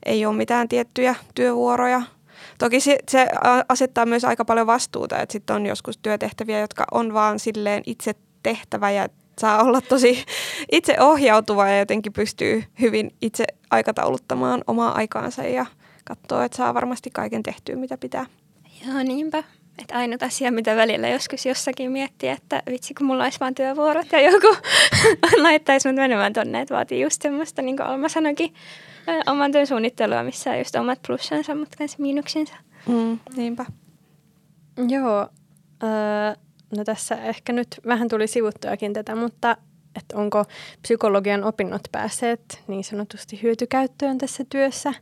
ei 0.07 0.27
ole 0.27 0.37
mitään 0.37 0.69
tiettyjä 0.69 1.15
työvuoroja– 1.35 2.03
toki 2.59 2.81
se, 2.81 2.99
se 3.09 3.29
asettaa 3.69 4.07
myös 4.07 4.25
aika 4.25 4.45
paljon 4.45 4.67
vastuuta, 4.67 5.19
että 5.19 5.33
sitten 5.33 5.57
on 5.57 5.67
joskus 5.67 5.99
työtehtäviä, 5.99 6.61
jotka 6.61 6.85
on 6.91 7.15
vaan 7.15 7.39
silleen 7.39 7.83
itse 7.87 8.15
tehtävä 8.43 8.91
ja 8.91 9.09
saa 9.41 9.63
olla 9.63 9.81
tosi 9.81 10.25
itse 10.73 10.97
ohjautuva 11.01 11.69
ja 11.69 11.79
jotenkin 11.79 12.13
pystyy 12.13 12.65
hyvin 12.81 13.11
itse 13.21 13.45
aikatauluttamaan 13.71 14.65
omaa 14.67 14.93
aikaansa 14.93 15.43
ja 15.43 15.67
katsoa, 16.05 16.45
että 16.45 16.57
saa 16.57 16.75
varmasti 16.75 17.11
kaiken 17.11 17.43
tehtyä, 17.43 17.77
mitä 17.77 17.99
pitää. 17.99 18.27
Joo, 18.87 19.03
niinpä. 19.03 19.45
Että 19.79 19.99
ainut 19.99 20.23
asia, 20.23 20.53
mitä 20.53 20.77
välillä 20.77 21.09
joskus 21.09 21.47
jossakin 21.47 21.93
miettii, 21.93 22.29
että 22.29 22.63
vitsi 22.71 22.95
kun 22.95 23.07
mulla 23.07 23.25
olisi 23.25 23.41
vaan 23.41 23.55
työvuorot 23.55 24.13
ja 24.13 24.21
joku 24.21 24.57
laittaisi 25.43 25.89
mut 25.89 25.97
menemään 25.97 26.33
tonne, 26.33 26.61
että 26.61 26.75
vaatii 26.75 27.01
just 27.01 27.23
semmoista, 27.23 27.63
niin 27.63 27.77
kuin 27.77 27.87
Alma 27.87 28.09
sanoikin, 28.09 28.55
oman 29.33 29.53
työn 29.53 29.67
suunnittelua, 29.67 30.23
missä 30.23 30.51
on 30.51 30.59
just 30.59 30.77
omat 30.77 30.99
plussansa, 31.07 31.55
mutta 31.55 31.77
myös 31.79 31.99
miinuksensa. 31.99 32.55
Mm, 32.89 33.19
niinpä. 33.37 33.67
Joo, 34.89 35.29
öö, 35.83 36.35
no 36.77 36.85
tässä 36.85 37.15
ehkä 37.15 37.53
nyt 37.53 37.81
vähän 37.87 38.09
tuli 38.09 38.27
sivuttuakin 38.27 38.93
tätä, 38.93 39.15
mutta 39.15 39.57
että 39.97 40.17
onko 40.17 40.45
psykologian 40.83 41.45
opinnot 41.45 41.83
päässeet 41.93 42.63
niin 42.67 42.85
sanotusti 42.85 43.43
hyötykäyttöön 43.43 44.19
tässä 44.19 44.45
työssä? 44.51 44.95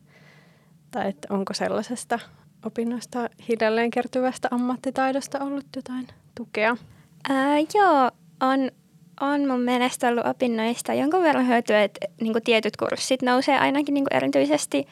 Tai 0.90 1.08
että 1.08 1.28
onko 1.30 1.54
sellaisesta 1.54 2.18
opinnoista 2.66 3.28
hiljalleen 3.48 3.90
kertyvästä 3.90 4.48
ammattitaidosta 4.50 5.44
ollut 5.44 5.66
jotain 5.76 6.06
tukea? 6.34 6.76
Ää, 7.28 7.58
joo, 7.74 8.10
on, 8.40 8.70
on 9.20 9.48
mun 9.48 9.60
mielestä 9.60 10.08
ollut 10.08 10.26
opinnoista 10.26 10.94
jonkun 10.94 11.22
verran 11.22 11.48
hyötyä, 11.48 11.82
että 11.82 12.06
niin 12.20 12.42
tietyt 12.44 12.76
kurssit 12.76 13.22
nousee 13.22 13.58
ainakin 13.58 13.94
niin 13.94 14.06
erityisesti 14.10 14.86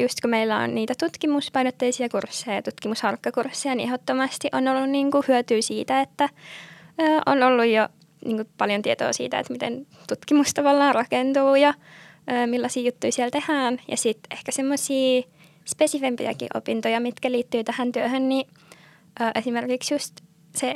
just 0.00 0.20
kun 0.20 0.30
meillä 0.30 0.56
on 0.56 0.74
niitä 0.74 0.94
tutkimuspainotteisia 0.98 2.08
kursseja 2.08 2.54
ja 2.56 2.62
tutkimusharkkakursseja, 2.62 3.74
niin 3.74 3.86
ehdottomasti 3.86 4.48
on 4.52 4.68
ollut 4.68 4.90
niin 4.90 5.10
kuin 5.10 5.24
hyötyä 5.28 5.60
siitä, 5.60 6.00
että 6.00 6.28
on 7.26 7.42
ollut 7.42 7.66
jo 7.66 7.88
niin 8.24 8.36
kuin 8.36 8.48
paljon 8.58 8.82
tietoa 8.82 9.12
siitä, 9.12 9.38
että 9.38 9.52
miten 9.52 9.86
tutkimus 10.08 10.54
tavallaan 10.54 10.94
rakentuu 10.94 11.54
ja 11.54 11.74
millaisia 12.46 12.82
juttuja 12.82 13.12
siellä 13.12 13.30
tehdään. 13.30 13.78
Ja 13.88 13.96
sitten 13.96 14.36
ehkä 14.38 14.52
semmoisia 14.52 15.22
spesifempiäkin 15.64 16.48
opintoja, 16.54 17.00
mitkä 17.00 17.32
liittyy 17.32 17.64
tähän 17.64 17.92
työhön, 17.92 18.28
niin 18.28 18.46
esimerkiksi 19.34 19.94
just 19.94 20.20
se 20.56 20.74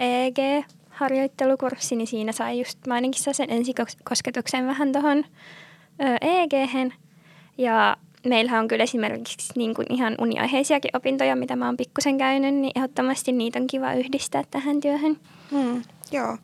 EEG-harjoittelukurssi, 1.00 1.96
niin 1.96 2.06
siinä 2.06 2.32
sai 2.32 2.58
just 2.58 2.86
mä 2.86 2.94
ainakin 2.94 3.34
sen 3.34 3.50
ensikosketuksen 3.50 4.66
vähän 4.66 4.92
tuohon 4.92 5.24
eeg 6.20 6.52
Ja 7.58 7.96
meillähän 8.26 8.60
on 8.60 8.68
kyllä 8.68 8.84
esimerkiksi 8.84 9.52
niin 9.56 9.74
kuin 9.74 9.86
ihan 9.90 10.14
uniaiheisiakin 10.20 10.96
opintoja, 10.96 11.36
mitä 11.36 11.56
mä 11.56 11.66
oon 11.66 11.76
pikkusen 11.76 12.18
käynyt, 12.18 12.54
niin 12.54 12.72
ehdottomasti 12.74 13.32
niitä 13.32 13.58
on 13.58 13.66
kiva 13.66 13.94
yhdistää 13.94 14.42
tähän 14.50 14.80
työhön. 14.80 15.16
Hmm, 15.50 15.82
joo, 16.12 16.38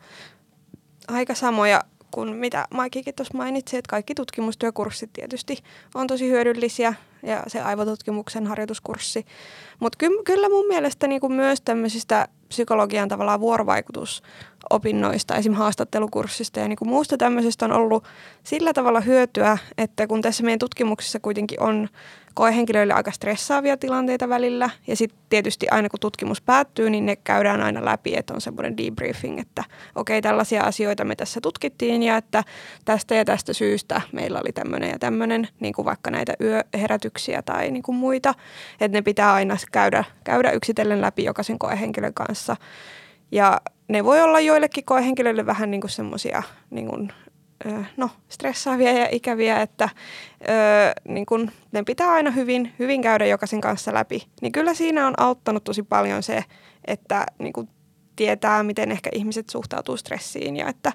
aika 1.07 1.33
samoja 1.33 1.81
kuin 2.17 2.35
mitä 2.35 2.67
Maikikin 2.73 3.15
tuossa 3.15 3.37
mainitsi, 3.37 3.77
että 3.77 3.89
kaikki 3.89 4.15
tutkimustyökurssit 4.15 5.13
tietysti 5.13 5.57
on 5.95 6.07
tosi 6.07 6.29
hyödyllisiä 6.29 6.93
ja 7.23 7.43
se 7.47 7.61
aivotutkimuksen 7.61 8.47
harjoituskurssi. 8.47 9.25
Mutta 9.79 9.97
ky- 9.97 10.23
kyllä 10.25 10.49
mun 10.49 10.67
mielestä 10.67 11.07
niinku 11.07 11.29
myös 11.29 11.61
tämmöisistä 11.61 12.27
psykologian 12.47 13.09
tavallaan 13.09 13.39
vuorovaikutusopinnoista, 13.39 15.35
esim. 15.35 15.53
haastattelukurssista 15.53 16.59
ja 16.59 16.67
niinku 16.67 16.85
muusta 16.85 17.17
tämmöisestä 17.17 17.65
on 17.65 17.71
ollut 17.71 18.03
sillä 18.43 18.73
tavalla 18.73 18.99
hyötyä, 18.99 19.57
että 19.77 20.07
kun 20.07 20.21
tässä 20.21 20.43
meidän 20.43 20.59
tutkimuksessa 20.59 21.19
kuitenkin 21.19 21.61
on 21.61 21.89
koehenkilöille 22.37 22.93
aika 22.93 23.11
stressaavia 23.11 23.77
tilanteita 23.77 24.29
välillä. 24.29 24.69
Ja 24.87 24.95
sitten 24.95 25.19
tietysti 25.29 25.67
aina 25.71 25.89
kun 25.89 25.99
tutkimus 25.99 26.41
päättyy, 26.41 26.89
niin 26.89 27.05
ne 27.05 27.15
käydään 27.15 27.61
aina 27.61 27.85
läpi, 27.85 28.15
että 28.15 28.33
on 28.33 28.41
semmoinen 28.41 28.77
debriefing, 28.77 29.39
että 29.39 29.63
okei, 29.95 30.17
okay, 30.17 30.29
tällaisia 30.29 30.63
asioita 30.63 31.05
me 31.05 31.15
tässä 31.15 31.41
tutkittiin 31.41 32.03
ja 32.03 32.17
että 32.17 32.43
tästä 32.85 33.15
ja 33.15 33.25
tästä 33.25 33.53
syystä 33.53 34.01
meillä 34.11 34.39
oli 34.39 34.51
tämmöinen 34.51 34.89
ja 34.89 34.99
tämmöinen, 34.99 35.47
niin 35.59 35.73
kuin 35.73 35.85
vaikka 35.85 36.11
näitä 36.11 36.33
yöherätyksiä 36.41 37.41
tai 37.41 37.71
niin 37.71 37.83
kuin 37.83 37.95
muita. 37.95 38.33
Että 38.81 38.97
ne 38.97 39.01
pitää 39.01 39.33
aina 39.33 39.55
käydä, 39.71 40.03
käydä 40.23 40.51
yksitellen 40.51 41.01
läpi 41.01 41.23
jokaisen 41.23 41.59
koehenkilön 41.59 42.13
kanssa. 42.13 42.55
Ja 43.31 43.61
ne 43.87 44.03
voi 44.03 44.21
olla 44.21 44.39
joillekin 44.39 44.85
koehenkilöille 44.85 45.45
vähän 45.45 45.71
niin 45.71 45.81
kuin 45.81 45.91
semmoisia 45.91 46.43
niin 46.69 47.13
no, 47.97 48.09
stressaavia 48.29 48.91
ja 48.91 49.07
ikäviä, 49.11 49.61
että 49.61 49.89
ö, 50.41 50.47
niin 51.07 51.25
kun, 51.25 51.51
ne 51.71 51.83
pitää 51.83 52.11
aina 52.11 52.31
hyvin, 52.31 52.73
hyvin 52.79 53.01
käydä 53.01 53.25
jokaisen 53.25 53.61
kanssa 53.61 53.93
läpi. 53.93 54.27
Niin 54.41 54.51
kyllä 54.51 54.73
siinä 54.73 55.07
on 55.07 55.13
auttanut 55.17 55.63
tosi 55.63 55.83
paljon 55.83 56.23
se, 56.23 56.43
että 56.85 57.25
niin 57.39 57.53
kun 57.53 57.69
tietää, 58.15 58.63
miten 58.63 58.91
ehkä 58.91 59.09
ihmiset 59.13 59.49
suhtautuu 59.49 59.97
stressiin 59.97 60.57
ja 60.57 60.67
että 60.67 60.93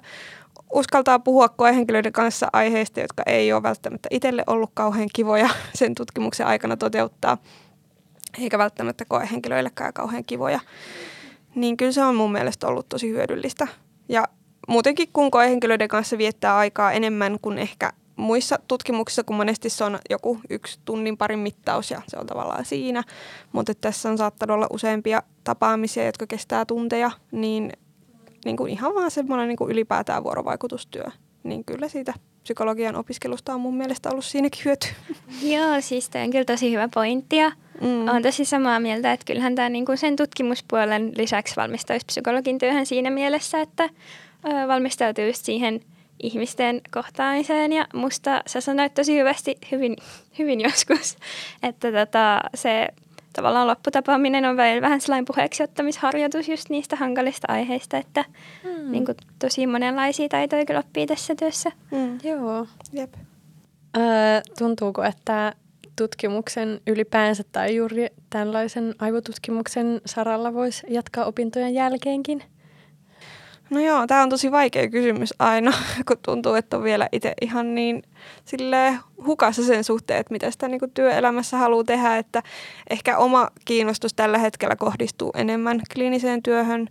uskaltaa 0.73 1.19
puhua 1.19 1.49
koehenkilöiden 1.49 2.13
kanssa 2.13 2.47
aiheista, 2.53 2.99
jotka 2.99 3.23
ei 3.25 3.53
ole 3.53 3.63
välttämättä 3.63 4.09
itselle 4.11 4.43
ollut 4.47 4.71
kauhean 4.73 5.09
kivoja 5.13 5.49
sen 5.75 5.95
tutkimuksen 5.95 6.47
aikana 6.47 6.77
toteuttaa, 6.77 7.37
eikä 8.39 8.57
välttämättä 8.57 9.05
koehenkilöillekään 9.05 9.93
kauhean 9.93 10.25
kivoja. 10.25 10.59
Niin 11.55 11.77
kyllä 11.77 11.91
se 11.91 12.03
on 12.03 12.15
mun 12.15 12.31
mielestä 12.31 12.67
ollut 12.67 12.89
tosi 12.89 13.09
hyödyllistä. 13.09 13.67
Ja 14.09 14.23
muutenkin 14.67 15.09
kun 15.13 15.31
koehenkilöiden 15.31 15.87
kanssa 15.87 16.17
viettää 16.17 16.57
aikaa 16.57 16.91
enemmän 16.91 17.37
kuin 17.41 17.57
ehkä 17.57 17.93
muissa 18.15 18.59
tutkimuksissa, 18.67 19.23
kun 19.23 19.35
monesti 19.35 19.69
se 19.69 19.83
on 19.83 19.99
joku 20.09 20.39
yksi 20.49 20.79
tunnin 20.85 21.17
parin 21.17 21.39
mittaus 21.39 21.91
ja 21.91 22.01
se 22.07 22.17
on 22.19 22.27
tavallaan 22.27 22.65
siinä. 22.65 23.03
Mutta 23.51 23.73
tässä 23.75 24.09
on 24.09 24.17
saattanut 24.17 24.55
olla 24.55 24.67
useampia 24.69 25.23
tapaamisia, 25.43 26.05
jotka 26.05 26.27
kestää 26.27 26.65
tunteja, 26.65 27.11
niin, 27.31 27.73
niin 28.45 28.57
kuin 28.57 28.71
ihan 28.71 28.95
vaan 28.95 29.11
semmoinen 29.11 29.47
niin 29.47 29.57
kuin 29.57 29.71
ylipäätään 29.71 30.23
vuorovaikutustyö. 30.23 31.05
Niin 31.43 31.65
kyllä 31.65 31.87
siitä 31.87 32.13
psykologian 32.43 32.95
opiskelusta 32.95 33.53
on 33.53 33.61
mun 33.61 33.77
mielestä 33.77 34.09
ollut 34.09 34.25
siinäkin 34.25 34.65
hyöty. 34.65 34.87
Joo, 35.55 35.81
siis 35.81 36.09
tämä 36.09 36.25
on 36.25 36.31
kyllä 36.31 36.45
tosi 36.45 36.71
hyvä 36.71 36.89
pointti 36.93 37.35
ja 37.35 37.51
mm. 37.81 38.07
olen 38.07 38.23
tosi 38.23 38.45
samaa 38.45 38.79
mieltä, 38.79 39.13
että 39.13 39.25
kyllähän 39.25 39.55
tämä 39.55 39.69
niin 39.69 39.85
kuin 39.85 39.97
sen 39.97 40.15
tutkimuspuolen 40.15 41.11
lisäksi 41.17 41.55
valmistaisi 41.55 42.05
psykologin 42.05 42.57
työhön 42.57 42.85
siinä 42.85 43.09
mielessä, 43.09 43.61
että 43.61 43.89
valmistautuu 44.67 45.25
just 45.25 45.45
siihen 45.45 45.81
ihmisten 46.23 46.81
kohtaamiseen 46.91 47.73
ja 47.73 47.87
musta 47.93 48.41
sä 48.47 48.61
sanoit 48.61 48.93
tosi 48.93 49.17
hyvästi, 49.17 49.57
hyvin, 49.71 49.95
hyvin 50.39 50.61
joskus, 50.61 51.17
että 51.63 51.91
tota, 51.91 52.41
se 52.55 52.87
tavallaan 53.33 53.67
lopputapaaminen 53.67 54.45
on 54.45 54.57
vähän 54.57 55.01
sellainen 55.01 55.25
puheeksi 55.25 55.63
ottamisharjoitus 55.63 56.49
just 56.49 56.69
niistä 56.69 56.95
hankalista 56.95 57.47
aiheista, 57.49 57.97
että 57.97 58.25
mm. 58.63 58.91
niin 58.91 59.05
kuin, 59.05 59.17
tosi 59.39 59.67
monenlaisia 59.67 60.29
taitoja 60.29 60.65
kyllä 60.65 60.79
oppii 60.79 61.07
tässä 61.07 61.35
työssä. 61.35 61.71
Mm. 61.91 62.19
Joo. 62.23 62.67
Jep. 62.93 63.13
Öö, 63.97 64.03
tuntuuko, 64.57 65.03
että 65.03 65.53
tutkimuksen 65.95 66.81
ylipäänsä 66.87 67.43
tai 67.51 67.75
juuri 67.75 68.07
tällaisen 68.29 68.95
aivotutkimuksen 68.99 70.01
saralla 70.05 70.53
voisi 70.53 70.87
jatkaa 70.89 71.25
opintojen 71.25 71.73
jälkeenkin? 71.73 72.43
No 73.69 73.79
joo, 73.79 74.07
tämä 74.07 74.23
on 74.23 74.29
tosi 74.29 74.51
vaikea 74.51 74.89
kysymys 74.89 75.33
aina, 75.39 75.71
kun 76.07 76.17
tuntuu, 76.25 76.53
että 76.53 76.77
on 76.77 76.83
vielä 76.83 77.09
itse 77.11 77.33
ihan 77.41 77.75
niin 77.75 78.03
sille 78.45 78.99
hukassa 79.25 79.63
sen 79.63 79.83
suhteen, 79.83 80.19
että 80.19 80.33
mitä 80.33 80.51
sitä 80.51 80.67
niin 80.67 80.79
työelämässä 80.93 81.57
haluaa 81.57 81.83
tehdä, 81.83 82.17
että 82.17 82.43
ehkä 82.89 83.17
oma 83.17 83.47
kiinnostus 83.65 84.13
tällä 84.13 84.37
hetkellä 84.37 84.75
kohdistuu 84.75 85.31
enemmän 85.35 85.81
kliiniseen 85.93 86.43
työhön. 86.43 86.89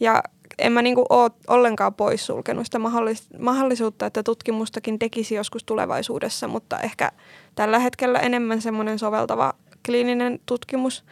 Ja 0.00 0.22
en 0.58 0.72
mä 0.72 0.82
niin 0.82 0.96
ole 1.08 1.30
ollenkaan 1.48 1.94
poissulkenut 1.94 2.64
sitä 2.64 2.78
mahdollis- 2.78 3.38
mahdollisuutta, 3.38 4.06
että 4.06 4.22
tutkimustakin 4.22 4.98
tekisi 4.98 5.34
joskus 5.34 5.64
tulevaisuudessa, 5.64 6.48
mutta 6.48 6.78
ehkä 6.78 7.12
tällä 7.54 7.78
hetkellä 7.78 8.18
enemmän 8.18 8.62
semmoinen 8.62 8.98
soveltava 8.98 9.54
kliininen 9.86 10.40
tutkimus 10.46 11.04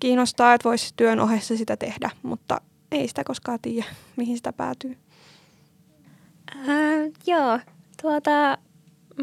kiinnostaa, 0.00 0.54
että 0.54 0.68
voisi 0.68 0.94
työn 0.96 1.20
ohessa 1.20 1.56
sitä 1.56 1.76
tehdä, 1.76 2.10
mutta 2.22 2.60
ei 2.92 3.08
sitä 3.08 3.24
koskaan 3.24 3.58
tiedä, 3.62 3.86
mihin 4.16 4.36
sitä 4.36 4.52
päätyy. 4.52 4.96
Äh, 6.56 7.10
joo, 7.26 7.58
tuota, 8.02 8.58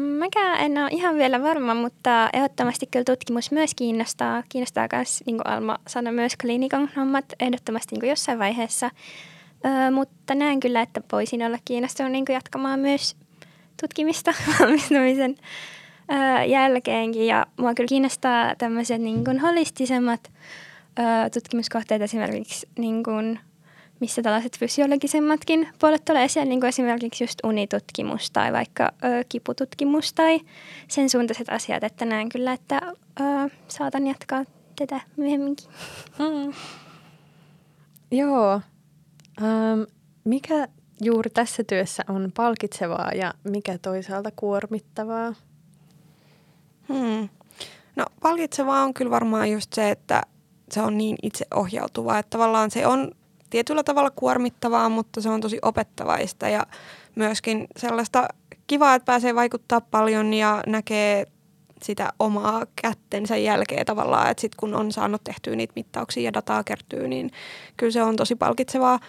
mäkään 0.00 0.60
en 0.60 0.78
ole 0.78 0.88
ihan 0.90 1.14
vielä 1.14 1.42
varma, 1.42 1.74
mutta 1.74 2.30
ehdottomasti 2.32 2.86
kyllä 2.86 3.04
tutkimus 3.04 3.50
myös 3.50 3.74
kiinnostaa. 3.74 4.42
Kiinnostaa 4.48 4.88
myös, 4.92 5.22
niin 5.26 5.36
kuin 5.36 5.46
Alma 5.46 5.78
sanoi, 5.88 6.12
myös 6.12 6.36
klinikon 6.36 6.88
hommat 6.96 7.24
ehdottomasti 7.40 7.94
niin 7.94 8.00
kuin 8.00 8.10
jossain 8.10 8.38
vaiheessa. 8.38 8.90
Ö, 9.64 9.90
mutta 9.90 10.34
näen 10.34 10.60
kyllä, 10.60 10.82
että 10.82 11.00
voisin 11.12 11.42
olla 11.46 11.58
kiinnostunut 11.64 12.12
niin 12.12 12.24
kuin 12.24 12.34
jatkamaan 12.34 12.80
myös 12.80 13.16
tutkimista 13.80 14.34
valmistumisen 14.60 15.34
ö, 16.12 16.44
jälkeenkin. 16.44 17.26
Ja 17.26 17.46
mua 17.56 17.74
kyllä 17.74 17.88
kiinnostaa 17.88 18.54
tämmöiset 18.56 19.00
niin 19.00 19.40
holistisemmat 19.42 20.32
ö, 20.98 21.30
tutkimuskohteet 21.30 22.02
esimerkiksi 22.02 22.68
niin 22.78 23.02
kuin 23.02 23.40
missä 24.00 24.22
tällaiset 24.22 24.58
fysiologisemmatkin 24.58 25.68
puolet 25.78 26.04
tulee 26.04 26.24
esiin, 26.24 26.48
niin 26.48 26.60
kuin 26.60 26.68
esimerkiksi 26.68 27.24
just 27.24 27.38
unitutkimus 27.44 28.30
tai 28.30 28.52
vaikka 28.52 28.92
ö, 29.04 29.24
kipututkimus 29.28 30.12
tai 30.12 30.40
sen 30.88 31.10
suuntaiset 31.10 31.48
asiat, 31.48 31.84
että 31.84 32.04
näen 32.04 32.28
kyllä, 32.28 32.52
että 32.52 32.80
ö, 33.20 33.50
saatan 33.68 34.06
jatkaa 34.06 34.44
tätä 34.76 35.00
myöhemminkin. 35.16 35.68
Mm. 36.18 36.52
Joo. 38.10 38.60
Ähm, 39.42 39.80
mikä 40.24 40.68
juuri 41.00 41.30
tässä 41.30 41.64
työssä 41.64 42.02
on 42.08 42.32
palkitsevaa 42.36 43.10
ja 43.14 43.34
mikä 43.44 43.78
toisaalta 43.78 44.30
kuormittavaa? 44.36 45.34
Hmm. 46.88 47.28
No 47.96 48.04
palkitsevaa 48.22 48.82
on 48.82 48.94
kyllä 48.94 49.10
varmaan 49.10 49.50
just 49.50 49.72
se, 49.72 49.90
että 49.90 50.22
se 50.70 50.82
on 50.82 50.98
niin 50.98 51.16
itseohjautuvaa, 51.22 52.18
että 52.18 52.30
tavallaan 52.30 52.70
se 52.70 52.86
on 52.86 53.12
tietyllä 53.50 53.82
tavalla 53.82 54.10
kuormittavaa, 54.10 54.88
mutta 54.88 55.20
se 55.20 55.28
on 55.28 55.40
tosi 55.40 55.58
opettavaista 55.62 56.48
ja 56.48 56.66
myöskin 57.14 57.66
sellaista 57.76 58.28
kivaa, 58.66 58.94
että 58.94 59.06
pääsee 59.06 59.34
vaikuttaa 59.34 59.80
paljon 59.80 60.34
ja 60.34 60.62
näkee 60.66 61.26
sitä 61.82 62.12
omaa 62.18 62.66
kättensä 62.82 63.36
jälkeen 63.36 63.86
tavallaan, 63.86 64.30
että 64.30 64.40
sitten 64.40 64.60
kun 64.60 64.74
on 64.74 64.92
saanut 64.92 65.24
tehtyä 65.24 65.56
niitä 65.56 65.72
mittauksia 65.76 66.22
ja 66.22 66.32
dataa 66.32 66.64
kertyy, 66.64 67.08
niin 67.08 67.30
kyllä 67.76 67.92
se 67.92 68.02
on 68.02 68.16
tosi 68.16 68.34
palkitsevaa. 68.36 69.00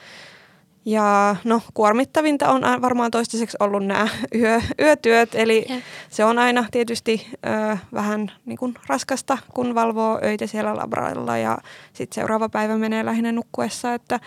Ja 0.86 1.36
no 1.44 1.62
kuormittavinta 1.74 2.50
on 2.50 2.62
varmaan 2.82 3.12
toistaiseksi 3.12 3.58
ollut 3.60 3.86
nämä 3.86 4.08
yö, 4.42 4.62
yötyöt, 4.80 5.36
eli 5.36 5.66
yeah. 5.70 5.82
se 6.10 6.26
on 6.26 6.40
aina 6.40 6.66
tietysti 6.72 7.28
ö, 7.46 7.78
vähän 7.94 8.32
niin 8.46 8.58
kuin 8.58 8.74
raskasta, 8.88 9.38
kun 9.54 9.76
valvoo 9.76 10.20
öitä 10.24 10.48
siellä 10.48 10.76
labrailla 10.76 11.38
ja 11.38 11.58
sitten 11.94 12.16
seuraava 12.16 12.50
päivä 12.50 12.78
menee 12.78 13.06
lähinnä 13.06 13.32
nukkuessa, 13.32 13.94
että 13.94 14.20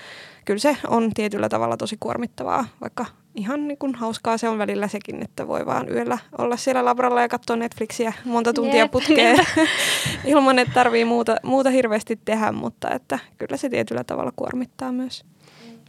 kyllä 0.44 0.60
se 0.60 0.76
on 0.88 1.10
tietyllä 1.14 1.48
tavalla 1.48 1.76
tosi 1.76 1.96
kuormittavaa, 2.00 2.64
vaikka 2.80 3.06
ihan 3.34 3.68
niin 3.68 3.78
kuin 3.78 3.94
hauskaa 3.94 4.38
se 4.38 4.48
on 4.48 4.58
välillä 4.58 4.88
sekin, 4.88 5.22
että 5.22 5.48
voi 5.48 5.66
vaan 5.66 5.88
yöllä 5.88 6.18
olla 6.38 6.56
siellä 6.56 6.84
labralla 6.84 7.20
ja 7.20 7.28
katsoa 7.28 7.56
Netflixiä 7.56 8.12
monta 8.24 8.52
tuntia 8.52 8.76
Jeep. 8.76 8.90
putkeen 8.90 9.46
ilman, 10.24 10.58
että 10.58 10.74
tarvii 10.74 11.04
muuta, 11.04 11.36
muuta 11.42 11.70
hirveästi 11.70 12.18
tehdä, 12.24 12.52
mutta 12.52 12.90
että 12.90 13.18
kyllä 13.38 13.56
se 13.56 13.68
tietyllä 13.68 14.04
tavalla 14.04 14.32
kuormittaa 14.36 14.92
myös. 14.92 15.24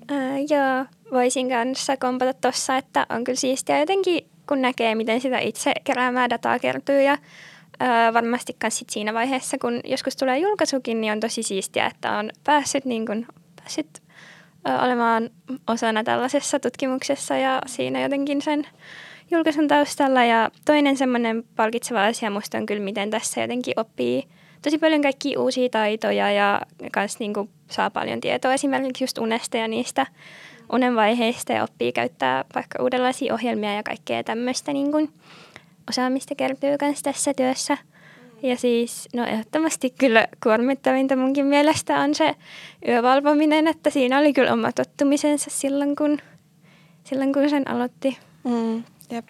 Ää, 0.10 0.38
joo, 0.40 0.86
voisin 1.12 1.50
kanssa 1.50 1.98
kompata 1.98 2.34
tuossa, 2.34 2.78
että 2.78 3.06
on 3.10 3.24
kyllä 3.24 3.40
siistiä 3.40 3.80
jotenkin, 3.80 4.26
kun 4.48 4.62
näkee, 4.62 4.96
miten 4.96 5.22
sitä 5.22 5.40
itse 5.40 5.74
keräämää 5.84 6.30
dataa 6.30 6.60
kertyy 6.60 7.02
ja 7.02 7.18
ää, 7.80 8.14
varmasti 8.14 8.58
myös 8.64 8.84
siinä 8.92 9.14
vaiheessa, 9.14 9.58
kun 9.58 9.80
joskus 9.84 10.16
tulee 10.16 10.38
julkaisukin, 10.38 11.02
niin 11.02 11.14
on 11.14 11.20
tosi 11.20 11.44
siistiä, 11.44 11.86
että 11.86 12.18
on 12.18 12.30
päässyt, 12.44 12.86
niin 12.86 13.06
kun, 13.06 13.26
päässyt 13.56 14.02
ää, 14.66 14.82
olemaan 14.86 15.30
osana 15.68 16.04
tällaisessa 16.04 16.60
tutkimuksessa 16.60 17.38
ja 17.38 17.62
siinä 17.66 18.02
jotenkin 18.02 18.42
sen 18.42 18.68
julkaisun 19.32 19.68
taustalla. 19.68 20.24
Ja 20.24 20.52
toinen 20.66 20.98
semmoinen 20.98 21.44
palkitseva 21.56 22.06
asia 22.06 22.30
musta 22.30 22.58
on 22.58 22.66
kyllä, 22.66 22.84
miten 22.84 23.10
tässä 23.10 23.42
jotenkin 23.42 23.80
oppii 23.80 24.24
tosi 24.62 24.78
paljon 24.78 25.02
kaikkia 25.02 25.40
uusia 25.40 25.70
taitoja 25.70 26.32
ja 26.32 26.62
myös 26.96 27.20
niin 27.20 27.34
saa 27.72 27.90
paljon 27.90 28.22
tietoa 28.22 28.54
esimerkiksi 28.54 29.04
just 29.04 29.18
unesta 29.18 29.58
ja 29.58 29.68
niistä 29.68 30.06
unenvaiheista 30.74 31.54
ja 31.54 31.64
oppii 31.64 31.92
käyttää 31.92 32.46
vaikka 32.56 32.84
uudenlaisia 32.84 33.34
ohjelmia 33.34 33.74
ja 33.74 33.84
kaikkea 33.84 34.24
tämmöistä 34.24 34.74
niin 34.74 34.92
kuin 34.92 35.10
osaamista 35.90 36.36
kertyy 36.36 36.76
myös 36.82 37.02
tässä 37.02 37.34
työssä. 37.34 37.78
Ja 38.44 38.58
siis, 38.58 39.10
no 39.14 39.26
ehdottomasti 39.26 39.90
kyllä 39.90 40.28
kuormittavinta 40.44 41.16
munkin 41.16 41.46
mielestä 41.46 42.00
on 42.00 42.16
se 42.16 42.36
yövalvominen, 42.88 43.68
että 43.68 43.90
siinä 43.90 44.20
oli 44.20 44.34
kyllä 44.34 44.54
oma 44.54 44.72
tottumisensa 44.72 45.50
silloin, 45.50 45.96
kun, 45.96 46.18
silloin, 47.04 47.34
kun 47.34 47.50
sen 47.50 47.70
aloitti. 47.70 48.18
Mm, 48.44 48.84
jep. 49.12 49.26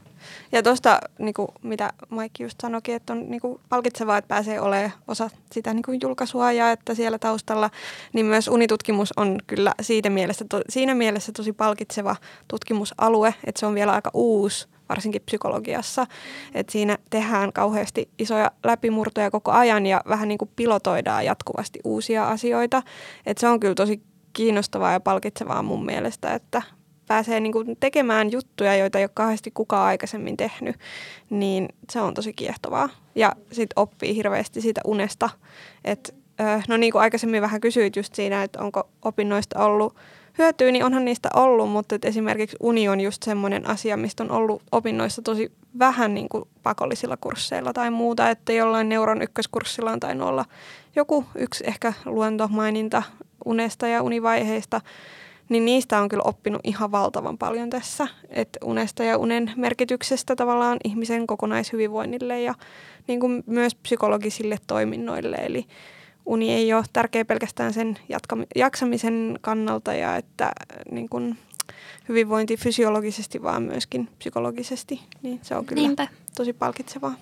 Ja 0.51 0.63
tuosta, 0.63 1.00
niin 1.19 1.34
mitä 1.62 1.93
Maikki 2.10 2.43
just 2.43 2.62
sanoikin, 2.62 2.95
että 2.95 3.13
on 3.13 3.29
niin 3.29 3.41
kuin 3.41 3.60
palkitsevaa, 3.69 4.17
että 4.17 4.27
pääsee 4.27 4.62
olemaan 4.62 4.91
osa 5.07 5.29
sitä 5.51 5.74
niin 5.74 5.84
kuin 5.84 6.00
julkaisua 6.01 6.51
ja 6.51 6.72
että 6.72 6.95
siellä 6.95 7.19
taustalla, 7.19 7.69
niin 8.13 8.25
myös 8.25 8.48
unitutkimus 8.48 9.13
on 9.17 9.38
kyllä 9.48 9.74
siitä 9.81 10.10
mielessä, 10.10 10.45
to, 10.50 10.62
siinä 10.69 10.95
mielessä 10.95 11.31
tosi 11.31 11.53
palkitseva 11.53 12.15
tutkimusalue, 12.47 13.36
että 13.43 13.60
se 13.60 13.65
on 13.65 13.75
vielä 13.75 13.93
aika 13.93 14.12
uusi 14.13 14.67
varsinkin 14.89 15.21
psykologiassa, 15.21 16.08
että 16.54 16.71
siinä 16.71 16.97
tehdään 17.10 17.54
kauheasti 17.54 18.10
isoja 18.19 18.51
läpimurtoja 18.63 19.32
koko 19.32 19.51
ajan 19.51 19.86
ja 19.86 20.01
vähän 20.10 20.28
niin 20.28 20.38
kuin 20.38 20.51
pilotoidaan 20.56 21.25
jatkuvasti 21.25 21.80
uusia 21.84 22.28
asioita, 22.28 22.82
että 23.25 23.41
se 23.41 23.47
on 23.47 23.60
kyllä 23.60 23.75
tosi 23.75 24.01
kiinnostavaa 24.34 24.91
ja 24.91 24.99
palkitsevaa 24.99 25.63
mun 25.63 25.86
mielestä, 25.86 26.34
että 26.34 26.62
pääsee 27.08 27.39
niin 27.39 27.54
kuin 27.54 27.78
tekemään 27.80 28.32
juttuja, 28.32 28.76
joita 28.76 28.98
ei 28.98 29.04
ole 29.04 29.12
kauheasti 29.13 29.52
kukaan 29.52 29.88
aikaisemmin 29.88 30.38
tehnyt, 30.38 30.76
niin 31.30 31.70
se 31.89 32.02
on 32.02 32.13
tosi 32.13 32.34
kiehtovaa. 32.34 32.89
Ja 33.15 33.32
sitten 33.52 33.74
oppii 33.76 34.15
hirveästi 34.15 34.62
siitä 34.62 34.82
unesta. 34.86 35.30
Et, 35.86 36.15
no 36.68 36.78
niin 36.78 36.91
kuin 36.91 37.02
aikaisemmin 37.02 37.41
vähän 37.41 37.62
kysyit 37.62 37.96
just 37.96 38.15
siinä, 38.15 38.44
että 38.44 38.60
onko 38.60 38.89
opinnoista 39.02 39.65
ollut 39.65 39.96
hyötyä, 40.38 40.72
niin 40.72 40.86
onhan 40.86 41.06
niistä 41.06 41.30
ollut, 41.34 41.70
mutta 41.70 41.96
esimerkiksi 42.04 42.58
uni 42.60 42.89
on 42.89 43.02
just 43.02 43.24
semmoinen 43.24 43.70
asia, 43.70 43.98
mistä 43.98 44.24
on 44.24 44.32
ollut 44.32 44.63
opinnoissa 44.72 45.22
tosi 45.22 45.52
vähän 45.80 46.13
niin 46.13 46.30
kuin 46.30 46.44
pakollisilla 46.63 47.18
kursseilla 47.18 47.74
tai 47.74 47.91
muuta, 47.91 48.30
että 48.30 48.54
jollain 48.54 48.89
neuron 48.89 49.22
ykköskurssilla 49.22 49.91
on 49.91 50.00
tainnut 50.00 50.30
olla 50.30 50.46
joku 50.96 51.26
yksi 51.36 51.63
ehkä 51.68 51.94
luentomaininta 52.06 53.04
unesta 53.46 53.88
ja 53.88 54.02
univaiheista, 54.02 54.82
niin 55.49 55.65
niistä 55.65 56.01
on 56.01 56.10
kyllä 56.10 56.23
oppinut 56.25 56.62
ihan 56.63 56.91
valtavan 56.91 57.38
paljon 57.38 57.69
tässä. 57.69 58.08
Että 58.29 58.60
unesta 58.63 59.03
ja 59.03 59.17
unen 59.17 59.51
merkityksestä 59.55 60.36
tavallaan 60.36 60.77
ihmisen 60.84 61.27
kokonaishyvinvoinnille 61.27 62.41
ja 62.41 62.55
niin 63.08 63.19
kuin 63.19 63.43
myös 63.45 63.75
psykologisille 63.75 64.58
toiminnoille. 64.67 65.36
Eli 65.36 65.65
uni 66.25 66.53
ei 66.53 66.73
ole 66.73 66.84
tärkeä 66.93 67.25
pelkästään 67.25 67.73
sen 67.73 67.97
jatka- 68.10 68.45
jaksamisen 68.55 69.39
kannalta 69.41 69.93
ja 69.93 70.15
että 70.17 70.51
niin 70.91 71.10
kuin 71.10 71.38
hyvinvointi 72.10 72.58
fysiologisesti, 72.58 73.43
vaan 73.43 73.63
myöskin 73.63 74.10
psykologisesti. 74.17 75.01
Niin 75.21 75.39
se 75.43 75.55
on 75.55 75.65
kyllä 75.65 75.81
Niinpä. 75.81 76.08
tosi 76.36 76.53
palkitsevaa. 76.53 77.13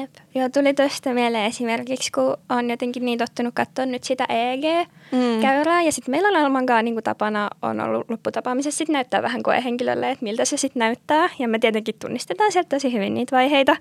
Jep. 0.00 0.10
Joo, 0.34 0.48
tuli 0.48 0.74
tuosta 0.74 1.14
mieleen 1.14 1.44
esimerkiksi, 1.44 2.12
kun 2.12 2.36
on 2.48 2.70
jotenkin 2.70 3.04
niin 3.04 3.18
tottunut 3.18 3.54
katsoa 3.54 3.86
nyt 3.86 4.04
sitä 4.04 4.24
EEG-käyrää. 4.28 5.80
Mm. 5.80 5.86
Ja 5.86 5.92
sitten 5.92 6.12
meillä 6.12 6.28
on 6.28 6.36
Almankaan 6.36 6.84
niin 6.84 7.02
tapana 7.04 7.50
on 7.62 7.80
ollut 7.80 8.10
lopputapaamisessa 8.10 8.78
sit 8.78 8.88
näyttää 8.88 9.22
vähän 9.22 9.42
koehenkilölle, 9.42 10.10
että 10.10 10.24
miltä 10.24 10.44
se 10.44 10.56
sitten 10.56 10.80
näyttää. 10.80 11.28
Ja 11.38 11.48
me 11.48 11.58
tietenkin 11.58 11.94
tunnistetaan 11.98 12.52
sieltä 12.52 12.68
tosi 12.68 12.92
hyvin 12.92 13.14
niitä 13.14 13.36
vaiheita. 13.36 13.76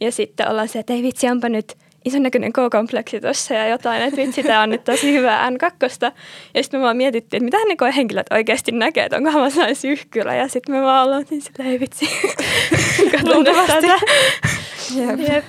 Ja 0.00 0.12
sitten 0.12 0.50
ollaan 0.50 0.68
se, 0.68 0.78
että 0.78 0.92
ei 0.92 1.02
vitsi, 1.02 1.30
onpa 1.30 1.48
nyt 1.48 1.76
ison 2.04 2.22
näköinen 2.22 2.52
K-kompleksi 2.52 3.20
tuossa 3.20 3.54
ja 3.54 3.68
jotain, 3.68 4.02
että 4.02 4.16
vitsi, 4.16 4.42
tämä 4.42 4.62
on 4.62 4.70
nyt 4.70 4.84
tosi 4.84 5.12
hyvää 5.12 5.50
N2. 5.50 6.12
Ja 6.54 6.62
sitten 6.62 6.80
me 6.80 6.84
vaan 6.84 6.96
mietittiin, 6.96 7.44
että 7.44 7.56
mitä 7.56 7.68
ne 7.68 7.76
koehenkilöt 7.76 8.26
oikeasti 8.30 8.72
näkee, 8.72 9.04
että 9.04 9.16
onkohan 9.16 9.42
mä 9.42 9.50
sain 9.50 9.76
syyhkylä. 9.76 10.34
Ja 10.34 10.48
sitten 10.48 10.74
me 10.74 10.82
vaan 10.82 11.06
ollaan 11.06 11.24
niin 11.30 11.42
sillä 11.42 11.70
ei 11.70 11.80
vitsi, 11.80 12.08
katson 13.12 13.44
tätä. 13.44 13.98
Jep. 14.96 15.20
Jep. 15.28 15.44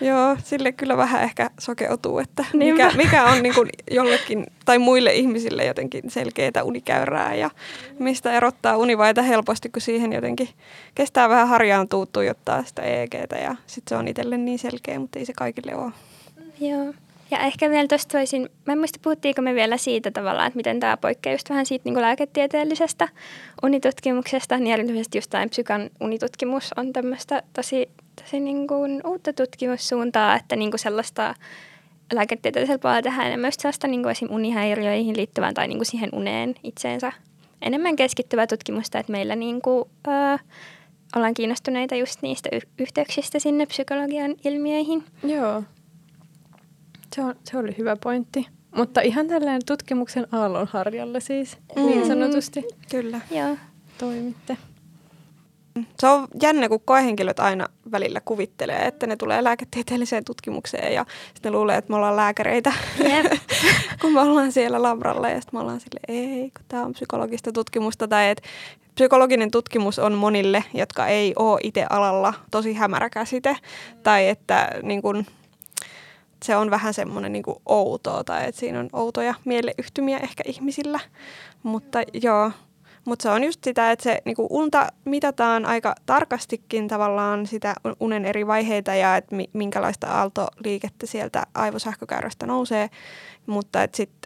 Joo, 0.00 0.36
sille 0.44 0.72
kyllä 0.72 0.96
vähän 0.96 1.22
ehkä 1.22 1.50
sokeutuu, 1.60 2.18
että 2.18 2.44
mikä, 2.52 2.90
mikä 2.96 3.24
on 3.24 3.42
niin 3.42 3.54
kuin 3.54 3.68
jollekin 3.90 4.46
tai 4.64 4.78
muille 4.78 5.14
ihmisille 5.14 5.64
jotenkin 5.64 6.10
selkeää 6.10 6.62
unikäyrää 6.64 7.34
ja 7.34 7.50
mistä 7.98 8.32
erottaa 8.32 8.76
univaita 8.76 9.22
helposti, 9.22 9.68
kun 9.68 9.82
siihen 9.82 10.12
jotenkin 10.12 10.48
kestää 10.94 11.28
vähän 11.28 11.48
harjaan 11.48 11.88
tuuttuujottaa 11.88 12.64
sitä 12.64 12.82
EEGtä 12.82 13.36
ja 13.36 13.56
sitten 13.66 13.88
se 13.88 13.96
on 13.96 14.08
itselle 14.08 14.36
niin 14.36 14.58
selkeä, 14.58 14.98
mutta 14.98 15.18
ei 15.18 15.24
se 15.24 15.32
kaikille 15.32 15.74
ole. 15.74 15.92
Joo. 16.60 16.94
Ja 17.30 17.38
ehkä 17.38 17.70
vielä 17.70 17.88
tuosta 17.88 18.18
voisin, 18.18 18.48
mä 18.66 18.72
en 18.72 18.78
muista 18.78 18.98
puhuttiinko 19.02 19.42
me 19.42 19.54
vielä 19.54 19.76
siitä 19.76 20.10
tavallaan, 20.10 20.46
että 20.46 20.56
miten 20.56 20.80
tämä 20.80 20.96
poikkeaa 20.96 21.34
just 21.34 21.50
vähän 21.50 21.66
siitä 21.66 21.82
niin 21.84 21.94
kuin 21.94 22.02
lääketieteellisestä 22.02 23.08
unitutkimuksesta, 23.62 24.58
niin 24.58 24.74
erityisesti 24.74 25.18
just 25.18 25.30
tämä 25.30 25.46
psykan 25.46 25.90
unitutkimus 26.00 26.70
on 26.76 26.92
tämmöistä 26.92 27.42
tosi 27.52 27.88
tosi 28.22 28.40
niin 28.40 28.66
kuin 28.66 29.00
uutta 29.04 29.32
tutkimussuuntaa, 29.32 30.36
että 30.36 30.56
niin 30.56 30.70
kuin 30.70 30.80
sellaista 30.80 31.34
lääketieteellisellä 32.14 32.78
puolella 32.78 33.02
tehdään 33.02 33.26
enemmän 33.26 33.48
just 33.48 33.60
sellaista 33.60 33.88
niin 33.88 34.02
kuin 34.02 34.10
esim. 34.10 34.28
unihäiriöihin 34.30 35.16
liittyvään 35.16 35.54
tai 35.54 35.68
niin 35.68 35.78
kuin 35.78 35.86
siihen 35.86 36.10
uneen 36.12 36.54
itseensä 36.62 37.12
enemmän 37.62 37.96
keskittyvää 37.96 38.46
tutkimusta, 38.46 38.98
että 38.98 39.12
meillä 39.12 39.36
niin 39.36 39.62
kuin, 39.62 39.84
ö, 40.08 40.38
ollaan 41.16 41.34
kiinnostuneita 41.34 41.94
just 41.94 42.22
niistä 42.22 42.48
y- 42.52 42.68
yhteyksistä 42.78 43.38
sinne 43.38 43.66
psykologian 43.66 44.34
ilmiöihin. 44.44 45.04
Joo, 45.22 45.62
se, 47.14 47.22
on, 47.22 47.34
se 47.44 47.58
oli 47.58 47.74
hyvä 47.78 47.96
pointti. 47.96 48.46
Mutta 48.76 49.00
ihan 49.00 49.28
tällainen 49.28 49.62
tutkimuksen 49.66 50.26
aallonharjalla 50.32 51.20
siis, 51.20 51.58
mm. 51.76 51.82
niin 51.82 52.06
sanotusti. 52.06 52.64
Kyllä. 52.90 53.20
Joo. 53.30 53.56
Toimitte. 53.98 54.56
Se 56.00 56.08
on 56.08 56.28
jännä, 56.42 56.68
kun 56.68 56.80
koehenkilöt 56.84 57.40
aina 57.40 57.68
välillä 57.92 58.20
kuvittelee, 58.24 58.86
että 58.86 59.06
ne 59.06 59.16
tulee 59.16 59.44
lääketieteelliseen 59.44 60.24
tutkimukseen 60.24 60.94
ja 60.94 61.06
sitten 61.34 61.52
ne 61.52 61.58
luulee, 61.58 61.76
että 61.76 61.90
me 61.90 61.96
ollaan 61.96 62.16
lääkäreitä, 62.16 62.72
yep. 63.00 63.32
kun 64.00 64.12
me 64.12 64.20
ollaan 64.20 64.52
siellä 64.52 64.82
labralla 64.82 65.28
ja 65.28 65.40
sitten 65.40 65.58
me 65.58 65.62
ollaan 65.62 65.80
sille, 65.80 66.00
ei, 66.08 66.50
kun 66.56 66.64
tämä 66.68 66.84
on 66.84 66.92
psykologista 66.92 67.52
tutkimusta 67.52 68.08
tai 68.08 68.28
että 68.30 68.48
psykologinen 68.94 69.50
tutkimus 69.50 69.98
on 69.98 70.12
monille, 70.12 70.64
jotka 70.74 71.06
ei 71.06 71.32
ole 71.36 71.60
itse 71.62 71.86
alalla 71.90 72.34
tosi 72.50 72.74
hämärä 72.74 73.10
käsite 73.10 73.56
tai 74.02 74.28
että 74.28 74.70
niin 74.82 75.02
kun, 75.02 75.26
se 76.44 76.56
on 76.56 76.70
vähän 76.70 76.94
semmoinen 76.94 77.32
niin 77.32 77.44
outoa 77.66 78.24
tai 78.24 78.48
että 78.48 78.60
siinä 78.60 78.80
on 78.80 78.88
outoja 78.92 79.34
mieleyhtymiä 79.44 80.18
ehkä 80.18 80.42
ihmisillä. 80.46 81.00
Mutta 81.62 81.98
joo, 82.22 82.50
mutta 83.04 83.22
se 83.22 83.28
on 83.28 83.44
just 83.44 83.64
sitä, 83.64 83.90
että 83.92 84.02
se 84.02 84.22
niinku 84.24 84.46
unta 84.50 84.88
mitataan 85.04 85.66
aika 85.66 85.94
tarkastikin 86.06 86.88
tavallaan 86.88 87.46
sitä 87.46 87.74
unen 88.00 88.24
eri 88.24 88.46
vaiheita 88.46 88.94
ja 88.94 89.16
että 89.16 89.36
minkälaista 89.52 90.06
aaltoliikettä 90.06 91.06
sieltä 91.06 91.46
aivosähkökäyrästä 91.54 92.46
nousee. 92.46 92.90
Mutta 93.46 93.78
sitten 93.94 94.23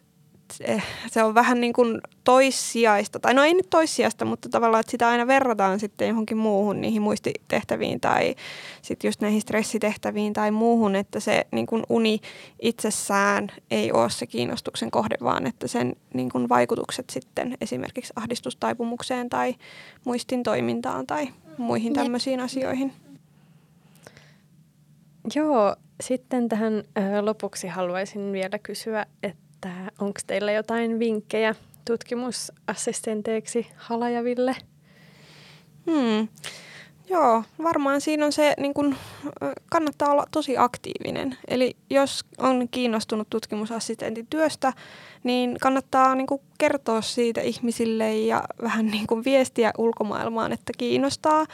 se 1.06 1.22
on 1.22 1.34
vähän 1.34 1.60
niin 1.60 1.72
kuin 1.72 2.00
toissijaista, 2.24 3.20
tai 3.20 3.34
no 3.34 3.42
ei 3.42 3.54
nyt 3.54 3.70
toissijasta, 3.70 4.24
mutta 4.24 4.48
tavallaan, 4.48 4.80
että 4.80 4.90
sitä 4.90 5.08
aina 5.08 5.26
verrataan 5.26 5.80
sitten 5.80 6.08
johonkin 6.08 6.36
muuhun, 6.36 6.80
niihin 6.80 7.02
muistitehtäviin 7.02 8.00
tai 8.00 8.34
sitten 8.82 9.08
just 9.08 9.20
näihin 9.20 9.40
stressitehtäviin 9.40 10.32
tai 10.32 10.50
muuhun, 10.50 10.96
että 10.96 11.20
se 11.20 11.46
niin 11.52 11.66
kuin 11.66 11.82
uni 11.88 12.20
itsessään 12.62 13.48
ei 13.70 13.92
ole 13.92 14.10
se 14.10 14.26
kiinnostuksen 14.26 14.90
kohde, 14.90 15.16
vaan 15.22 15.46
että 15.46 15.68
sen 15.68 15.96
niin 16.14 16.28
kuin 16.28 16.48
vaikutukset 16.48 17.10
sitten 17.10 17.56
esimerkiksi 17.60 18.12
ahdistustaipumukseen 18.16 19.28
tai 19.28 19.54
muistin 20.04 20.42
toimintaan 20.42 21.06
tai 21.06 21.28
muihin 21.58 21.92
tämmöisiin 21.92 22.40
asioihin. 22.40 22.92
Joo, 25.34 25.76
sitten 26.00 26.48
tähän 26.48 26.84
lopuksi 27.20 27.68
haluaisin 27.68 28.32
vielä 28.32 28.58
kysyä, 28.58 29.06
että 29.22 29.47
että 29.58 29.92
onko 29.98 30.20
teillä 30.26 30.52
jotain 30.52 30.98
vinkkejä 30.98 31.54
tutkimusassistenteiksi 31.84 33.66
halajaville? 33.76 34.56
Hmm. 35.90 36.28
Joo, 37.08 37.42
varmaan 37.62 38.00
siinä 38.00 38.26
on 38.26 38.32
se, 38.32 38.54
niin 38.58 38.74
kun, 38.74 38.96
kannattaa 39.70 40.10
olla 40.10 40.24
tosi 40.30 40.58
aktiivinen. 40.58 41.36
Eli 41.48 41.76
jos 41.90 42.24
on 42.38 42.68
kiinnostunut 42.70 43.30
tutkimusassistentin 43.30 44.26
työstä, 44.26 44.72
niin 45.24 45.56
kannattaa 45.60 46.14
niin 46.14 46.26
kun, 46.26 46.40
kertoa 46.58 47.02
siitä 47.02 47.40
ihmisille 47.40 48.16
ja 48.16 48.44
vähän 48.62 48.86
niin 48.86 49.06
kun, 49.06 49.24
viestiä 49.24 49.70
ulkomaailmaan, 49.78 50.52
että 50.52 50.72
kiinnostaa. 50.78 51.46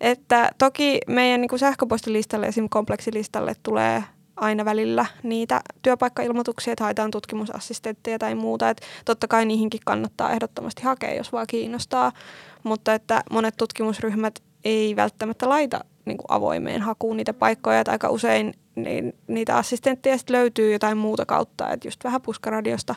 Että 0.00 0.50
toki 0.58 1.00
meidän 1.06 1.40
niin 1.40 1.48
kun, 1.48 1.58
sähköpostilistalle, 1.58 2.46
esim. 2.46 2.68
kompleksilistalle 2.68 3.54
tulee 3.62 4.04
aina 4.36 4.64
välillä 4.64 5.06
niitä 5.22 5.60
työpaikkailmoituksia, 5.82 6.72
että 6.72 6.84
haetaan 6.84 7.10
tutkimusassistentteja 7.10 8.18
tai 8.18 8.34
muuta. 8.34 8.70
Että 8.70 8.86
totta 9.04 9.28
kai 9.28 9.46
niihinkin 9.46 9.80
kannattaa 9.84 10.30
ehdottomasti 10.32 10.82
hakea, 10.82 11.14
jos 11.14 11.32
vaan 11.32 11.46
kiinnostaa, 11.46 12.12
mutta 12.62 12.94
että 12.94 13.22
monet 13.30 13.56
tutkimusryhmät 13.56 14.42
ei 14.64 14.96
välttämättä 14.96 15.48
laita 15.48 15.84
niin 16.04 16.18
kuin 16.18 16.26
avoimeen 16.28 16.82
hakuun 16.82 17.16
niitä 17.16 17.34
paikkoja, 17.34 17.80
että 17.80 17.92
aika 17.92 18.10
usein 18.10 18.54
niin, 18.74 19.14
niitä 19.26 19.56
assistentteja 19.56 20.16
löytyy 20.30 20.72
jotain 20.72 20.98
muuta 20.98 21.26
kautta, 21.26 21.70
että 21.70 21.88
just 21.88 22.04
vähän 22.04 22.22
puskaradiosta. 22.22 22.94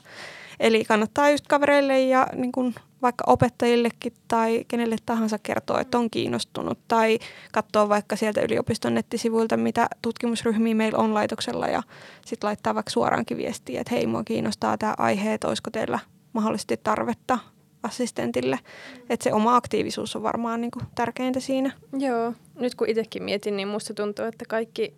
Eli 0.60 0.86
kannattaa 0.86 1.30
just 1.30 1.48
kavereille 1.48 2.02
ja 2.02 2.28
niin 2.36 2.52
kuin 2.52 2.76
vaikka 3.02 3.24
opettajillekin 3.28 4.14
tai 4.28 4.66
kenelle 4.68 4.96
tahansa 5.06 5.40
kertoa, 5.44 5.82
että 5.82 5.98
on 5.98 6.10
kiinnostunut 6.10 6.80
tai 6.88 7.20
katsoa 7.52 7.90
vaikka 7.90 8.16
sieltä 8.16 8.42
yliopiston 8.42 8.94
nettisivuilta, 8.94 9.58
mitä 9.58 9.88
tutkimusryhmiä 10.02 10.76
meillä 10.76 10.98
on 11.00 11.14
laitoksella 11.14 11.68
ja 11.68 11.84
sitten 12.26 12.48
laittaa 12.48 12.76
vaikka 12.76 12.92
suoraankin 12.92 13.38
viestiä, 13.38 13.82
että 13.82 13.96
hei, 13.96 14.08
mua 14.08 14.24
kiinnostaa 14.24 14.78
tämä 14.78 14.96
aihe, 14.98 15.34
että 15.34 15.48
olisiko 15.48 15.72
teillä 15.72 16.00
mahdollisesti 16.34 16.78
tarvetta 16.78 17.40
assistentille. 17.84 18.60
Että 19.10 19.24
se 19.24 19.34
oma 19.34 19.56
aktiivisuus 19.56 20.16
on 20.16 20.24
varmaan 20.24 20.62
niin 20.62 20.72
kuin 20.72 20.86
tärkeintä 20.96 21.40
siinä. 21.40 21.72
Joo, 21.98 22.34
nyt 22.60 22.76
kun 22.76 22.90
itsekin 22.90 23.24
mietin, 23.24 23.58
niin 23.58 23.68
musta 23.68 23.94
tuntuu, 23.94 24.26
että 24.26 24.46
kaikki 24.48 24.94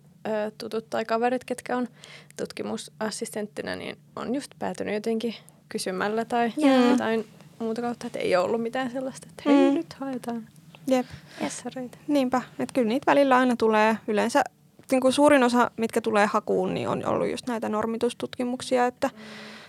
tutut 0.58 0.90
tai 0.90 1.04
kaverit, 1.04 1.44
ketkä 1.44 1.76
on 1.76 1.88
tutkimusassistenttina, 2.36 3.76
niin 3.76 3.98
on 4.16 4.34
just 4.34 4.50
päätynyt 4.58 4.94
jotenkin 4.94 5.34
kysymällä 5.68 6.24
tai 6.24 6.52
yeah. 6.62 6.90
jotain 6.90 7.26
muuta 7.58 7.82
kautta, 7.82 8.06
että 8.06 8.18
ei 8.18 8.36
ollut 8.36 8.62
mitään 8.62 8.90
sellaista, 8.90 9.26
että 9.30 9.42
hei 9.46 9.70
mm. 9.70 9.74
nyt 9.76 9.92
haetaan 9.92 10.48
Jep. 10.86 11.06
Jässäreitä. 11.40 11.98
Niinpä, 12.08 12.42
että 12.58 12.72
kyllä 12.72 12.88
niitä 12.88 13.06
välillä 13.06 13.36
aina 13.36 13.56
tulee 13.56 13.96
yleensä 14.06 14.44
niin 14.90 15.00
kuin 15.00 15.12
suurin 15.12 15.44
osa, 15.44 15.70
mitkä 15.76 16.00
tulee 16.00 16.26
hakuun, 16.26 16.74
niin 16.74 16.88
on 16.88 17.06
ollut 17.06 17.30
just 17.30 17.46
näitä 17.46 17.68
normitustutkimuksia, 17.68 18.86
että 18.86 19.10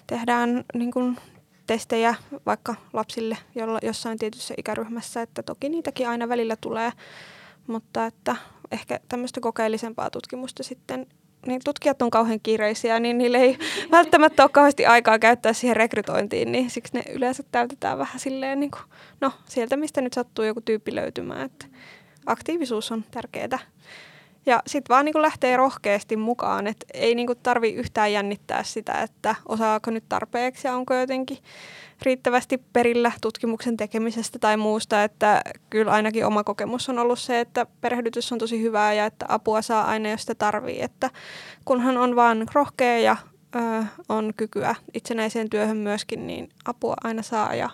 tehdään 0.08 0.64
niin 0.74 0.92
kuin 0.92 1.18
testejä 1.68 2.16
vaikka 2.46 2.76
lapsille 2.94 3.38
jolla, 3.56 3.80
jossain 3.82 4.18
tietyssä 4.18 4.54
ikäryhmässä, 4.58 5.22
että 5.22 5.44
toki 5.44 5.70
niitäkin 5.70 6.10
aina 6.10 6.30
välillä 6.30 6.56
tulee, 6.62 6.92
mutta 7.68 8.06
että 8.06 8.36
ehkä 8.72 9.00
tämmöistä 9.10 9.42
kokeellisempaa 9.42 10.10
tutkimusta 10.10 10.64
sitten 10.64 11.08
niin 11.46 11.62
tutkijat 11.66 12.02
on 12.02 12.10
kauhean 12.10 12.40
kiireisiä, 12.44 13.00
niin 13.00 13.18
niille 13.18 13.38
ei 13.38 13.58
välttämättä 13.92 14.44
ole 14.44 14.50
kauheasti 14.50 14.86
aikaa 14.86 15.20
käyttää 15.20 15.54
siihen 15.54 15.76
rekrytointiin, 15.76 16.52
niin 16.52 16.70
siksi 16.70 16.94
ne 16.94 17.04
yleensä 17.12 17.44
täytetään 17.52 17.98
vähän 17.98 18.20
silleen, 18.20 18.60
niin 18.60 18.72
kuin, 18.72 18.84
no 19.22 19.32
sieltä 19.46 19.78
mistä 19.78 20.02
nyt 20.02 20.14
sattuu 20.14 20.46
joku 20.46 20.62
tyyppi 20.62 20.96
löytymään, 20.96 21.46
että 21.46 21.66
aktiivisuus 22.26 22.92
on 22.92 23.04
tärkeää. 23.12 23.60
Ja 24.50 24.62
sitten 24.68 24.94
vaan 24.94 25.06
niin 25.06 25.22
lähtee 25.22 25.58
rohkeasti 25.58 26.18
mukaan, 26.18 26.68
että 26.68 26.86
ei 26.94 27.16
niin 27.16 27.28
tarvi 27.44 27.74
yhtään 27.74 28.14
jännittää 28.14 28.64
sitä, 28.64 28.94
että 28.94 29.36
osaako 29.48 29.92
nyt 29.92 30.04
tarpeeksi 30.10 30.68
ja 30.68 30.76
onko 30.76 30.94
jotenkin 30.94 31.38
riittävästi 32.02 32.58
perillä 32.74 33.12
tutkimuksen 33.22 33.78
tekemisestä 33.78 34.40
tai 34.40 34.58
muusta, 34.58 35.04
että 35.04 35.42
kyllä 35.70 35.92
ainakin 35.92 36.26
oma 36.26 36.44
kokemus 36.44 36.90
on 36.90 37.00
ollut 37.00 37.20
se, 37.20 37.40
että 37.40 37.66
perehdytys 37.82 38.32
on 38.32 38.38
tosi 38.38 38.62
hyvää 38.62 38.94
ja 38.94 39.06
että 39.06 39.26
apua 39.30 39.62
saa 39.62 39.86
aina, 39.86 40.10
jos 40.10 40.22
sitä 40.22 40.36
tarvii, 40.36 40.82
että 40.82 41.10
kunhan 41.66 41.98
on 41.98 42.16
vaan 42.16 42.46
rohkea 42.54 43.00
ja 43.00 43.16
ö, 43.56 43.84
on 44.10 44.34
kykyä 44.38 44.76
itsenäiseen 44.94 45.50
työhön 45.50 45.78
myöskin, 45.78 46.28
niin 46.28 46.50
apua 46.66 46.96
aina 47.04 47.22
saa 47.22 47.56
ja 47.56 47.70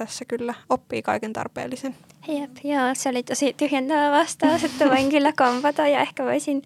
tässä 0.00 0.24
kyllä 0.24 0.54
oppii 0.68 1.02
kaiken 1.02 1.32
tarpeellisen. 1.32 1.96
Jep, 2.28 2.50
joo, 2.64 2.94
se 2.94 3.08
oli 3.08 3.22
tosi 3.22 3.52
tyhjentävä 3.52 4.10
vastaus, 4.10 4.64
että 4.64 4.84
voin 4.84 5.10
kyllä 5.14 5.32
kompata 5.36 5.88
ja 5.88 6.00
ehkä 6.00 6.24
voisin 6.24 6.62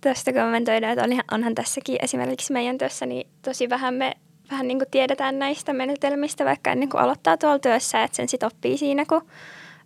tuosta 0.00 0.32
kommentoida, 0.32 0.90
että 0.90 1.04
onhan 1.32 1.54
tässäkin 1.54 1.98
esimerkiksi 2.02 2.52
meidän 2.52 2.78
työssä 2.78 3.06
niin 3.06 3.26
tosi 3.42 3.68
vähän 3.68 3.94
me 3.94 4.12
vähän 4.50 4.68
niin 4.68 4.78
kuin 4.78 4.90
tiedetään 4.90 5.38
näistä 5.38 5.72
menetelmistä 5.72 6.44
vaikka 6.44 6.72
ennen 6.72 6.88
kuin 6.88 7.00
aloittaa 7.00 7.36
tuolla 7.36 7.58
työssä, 7.58 8.02
että 8.02 8.16
sen 8.16 8.28
sitten 8.28 8.46
oppii 8.46 8.78
siinä, 8.78 9.04
kun 9.04 9.22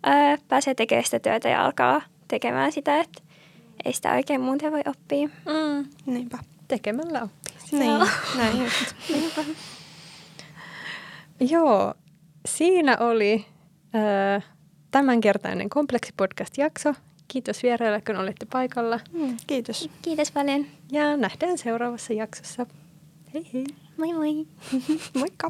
ää, 0.03 0.37
pääsee 0.47 0.75
tekemään 0.75 1.05
sitä 1.05 1.19
työtä 1.19 1.49
ja 1.49 1.65
alkaa 1.65 2.01
tekemään 2.27 2.71
sitä, 2.71 2.99
että 2.99 3.21
ei 3.85 3.93
sitä 3.93 4.13
oikein 4.13 4.41
muuten 4.41 4.71
voi 4.71 4.81
oppia. 4.87 5.27
Mm. 5.27 5.85
Niinpä. 6.05 6.37
Tekemällä 6.67 7.21
oppii. 7.21 7.79
Niin, 7.79 7.99
näin 8.37 8.63
just. 8.63 8.95
Niinpä. 9.13 9.41
Joo, 11.39 11.93
siinä 12.47 12.97
oli 12.99 13.45
äh, 13.95 14.43
tämänkertainen 14.91 15.69
Kompleksi-podcast-jakso. 15.69 16.93
Kiitos 17.27 17.63
vieraille, 17.63 18.01
kun 18.01 18.17
olitte 18.17 18.45
paikalla. 18.51 18.99
Mm, 19.13 19.37
kiitos. 19.47 19.89
Kiitos 20.01 20.31
paljon. 20.31 20.65
Ja 20.91 21.17
nähdään 21.17 21.57
seuraavassa 21.57 22.13
jaksossa. 22.13 22.65
Hei 23.33 23.43
hei. 23.53 23.65
Moi 23.97 24.13
moi. 24.13 24.47
Moikka. 25.19 25.49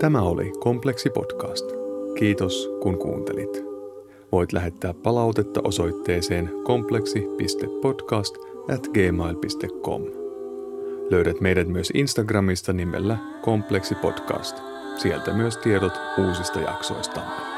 Tämä 0.00 0.22
oli 0.22 0.52
Kompleksi 0.60 1.10
podcast. 1.10 1.64
Kiitos 2.18 2.70
kun 2.82 2.98
kuuntelit. 2.98 3.64
Voit 4.32 4.52
lähettää 4.52 4.94
palautetta 4.94 5.60
osoitteeseen 5.64 6.50
kompleksi.podcast 6.64 8.36
at 8.74 8.88
gmail.com. 8.88 10.21
Löydät 11.12 11.40
meidät 11.40 11.68
myös 11.68 11.90
Instagramista 11.94 12.72
nimellä 12.72 13.16
Kompleksi 13.40 13.94
podcast. 13.94 14.56
Sieltä 14.96 15.32
myös 15.32 15.56
tiedot 15.56 15.92
uusista 16.18 16.60
jaksoistamme. 16.60 17.51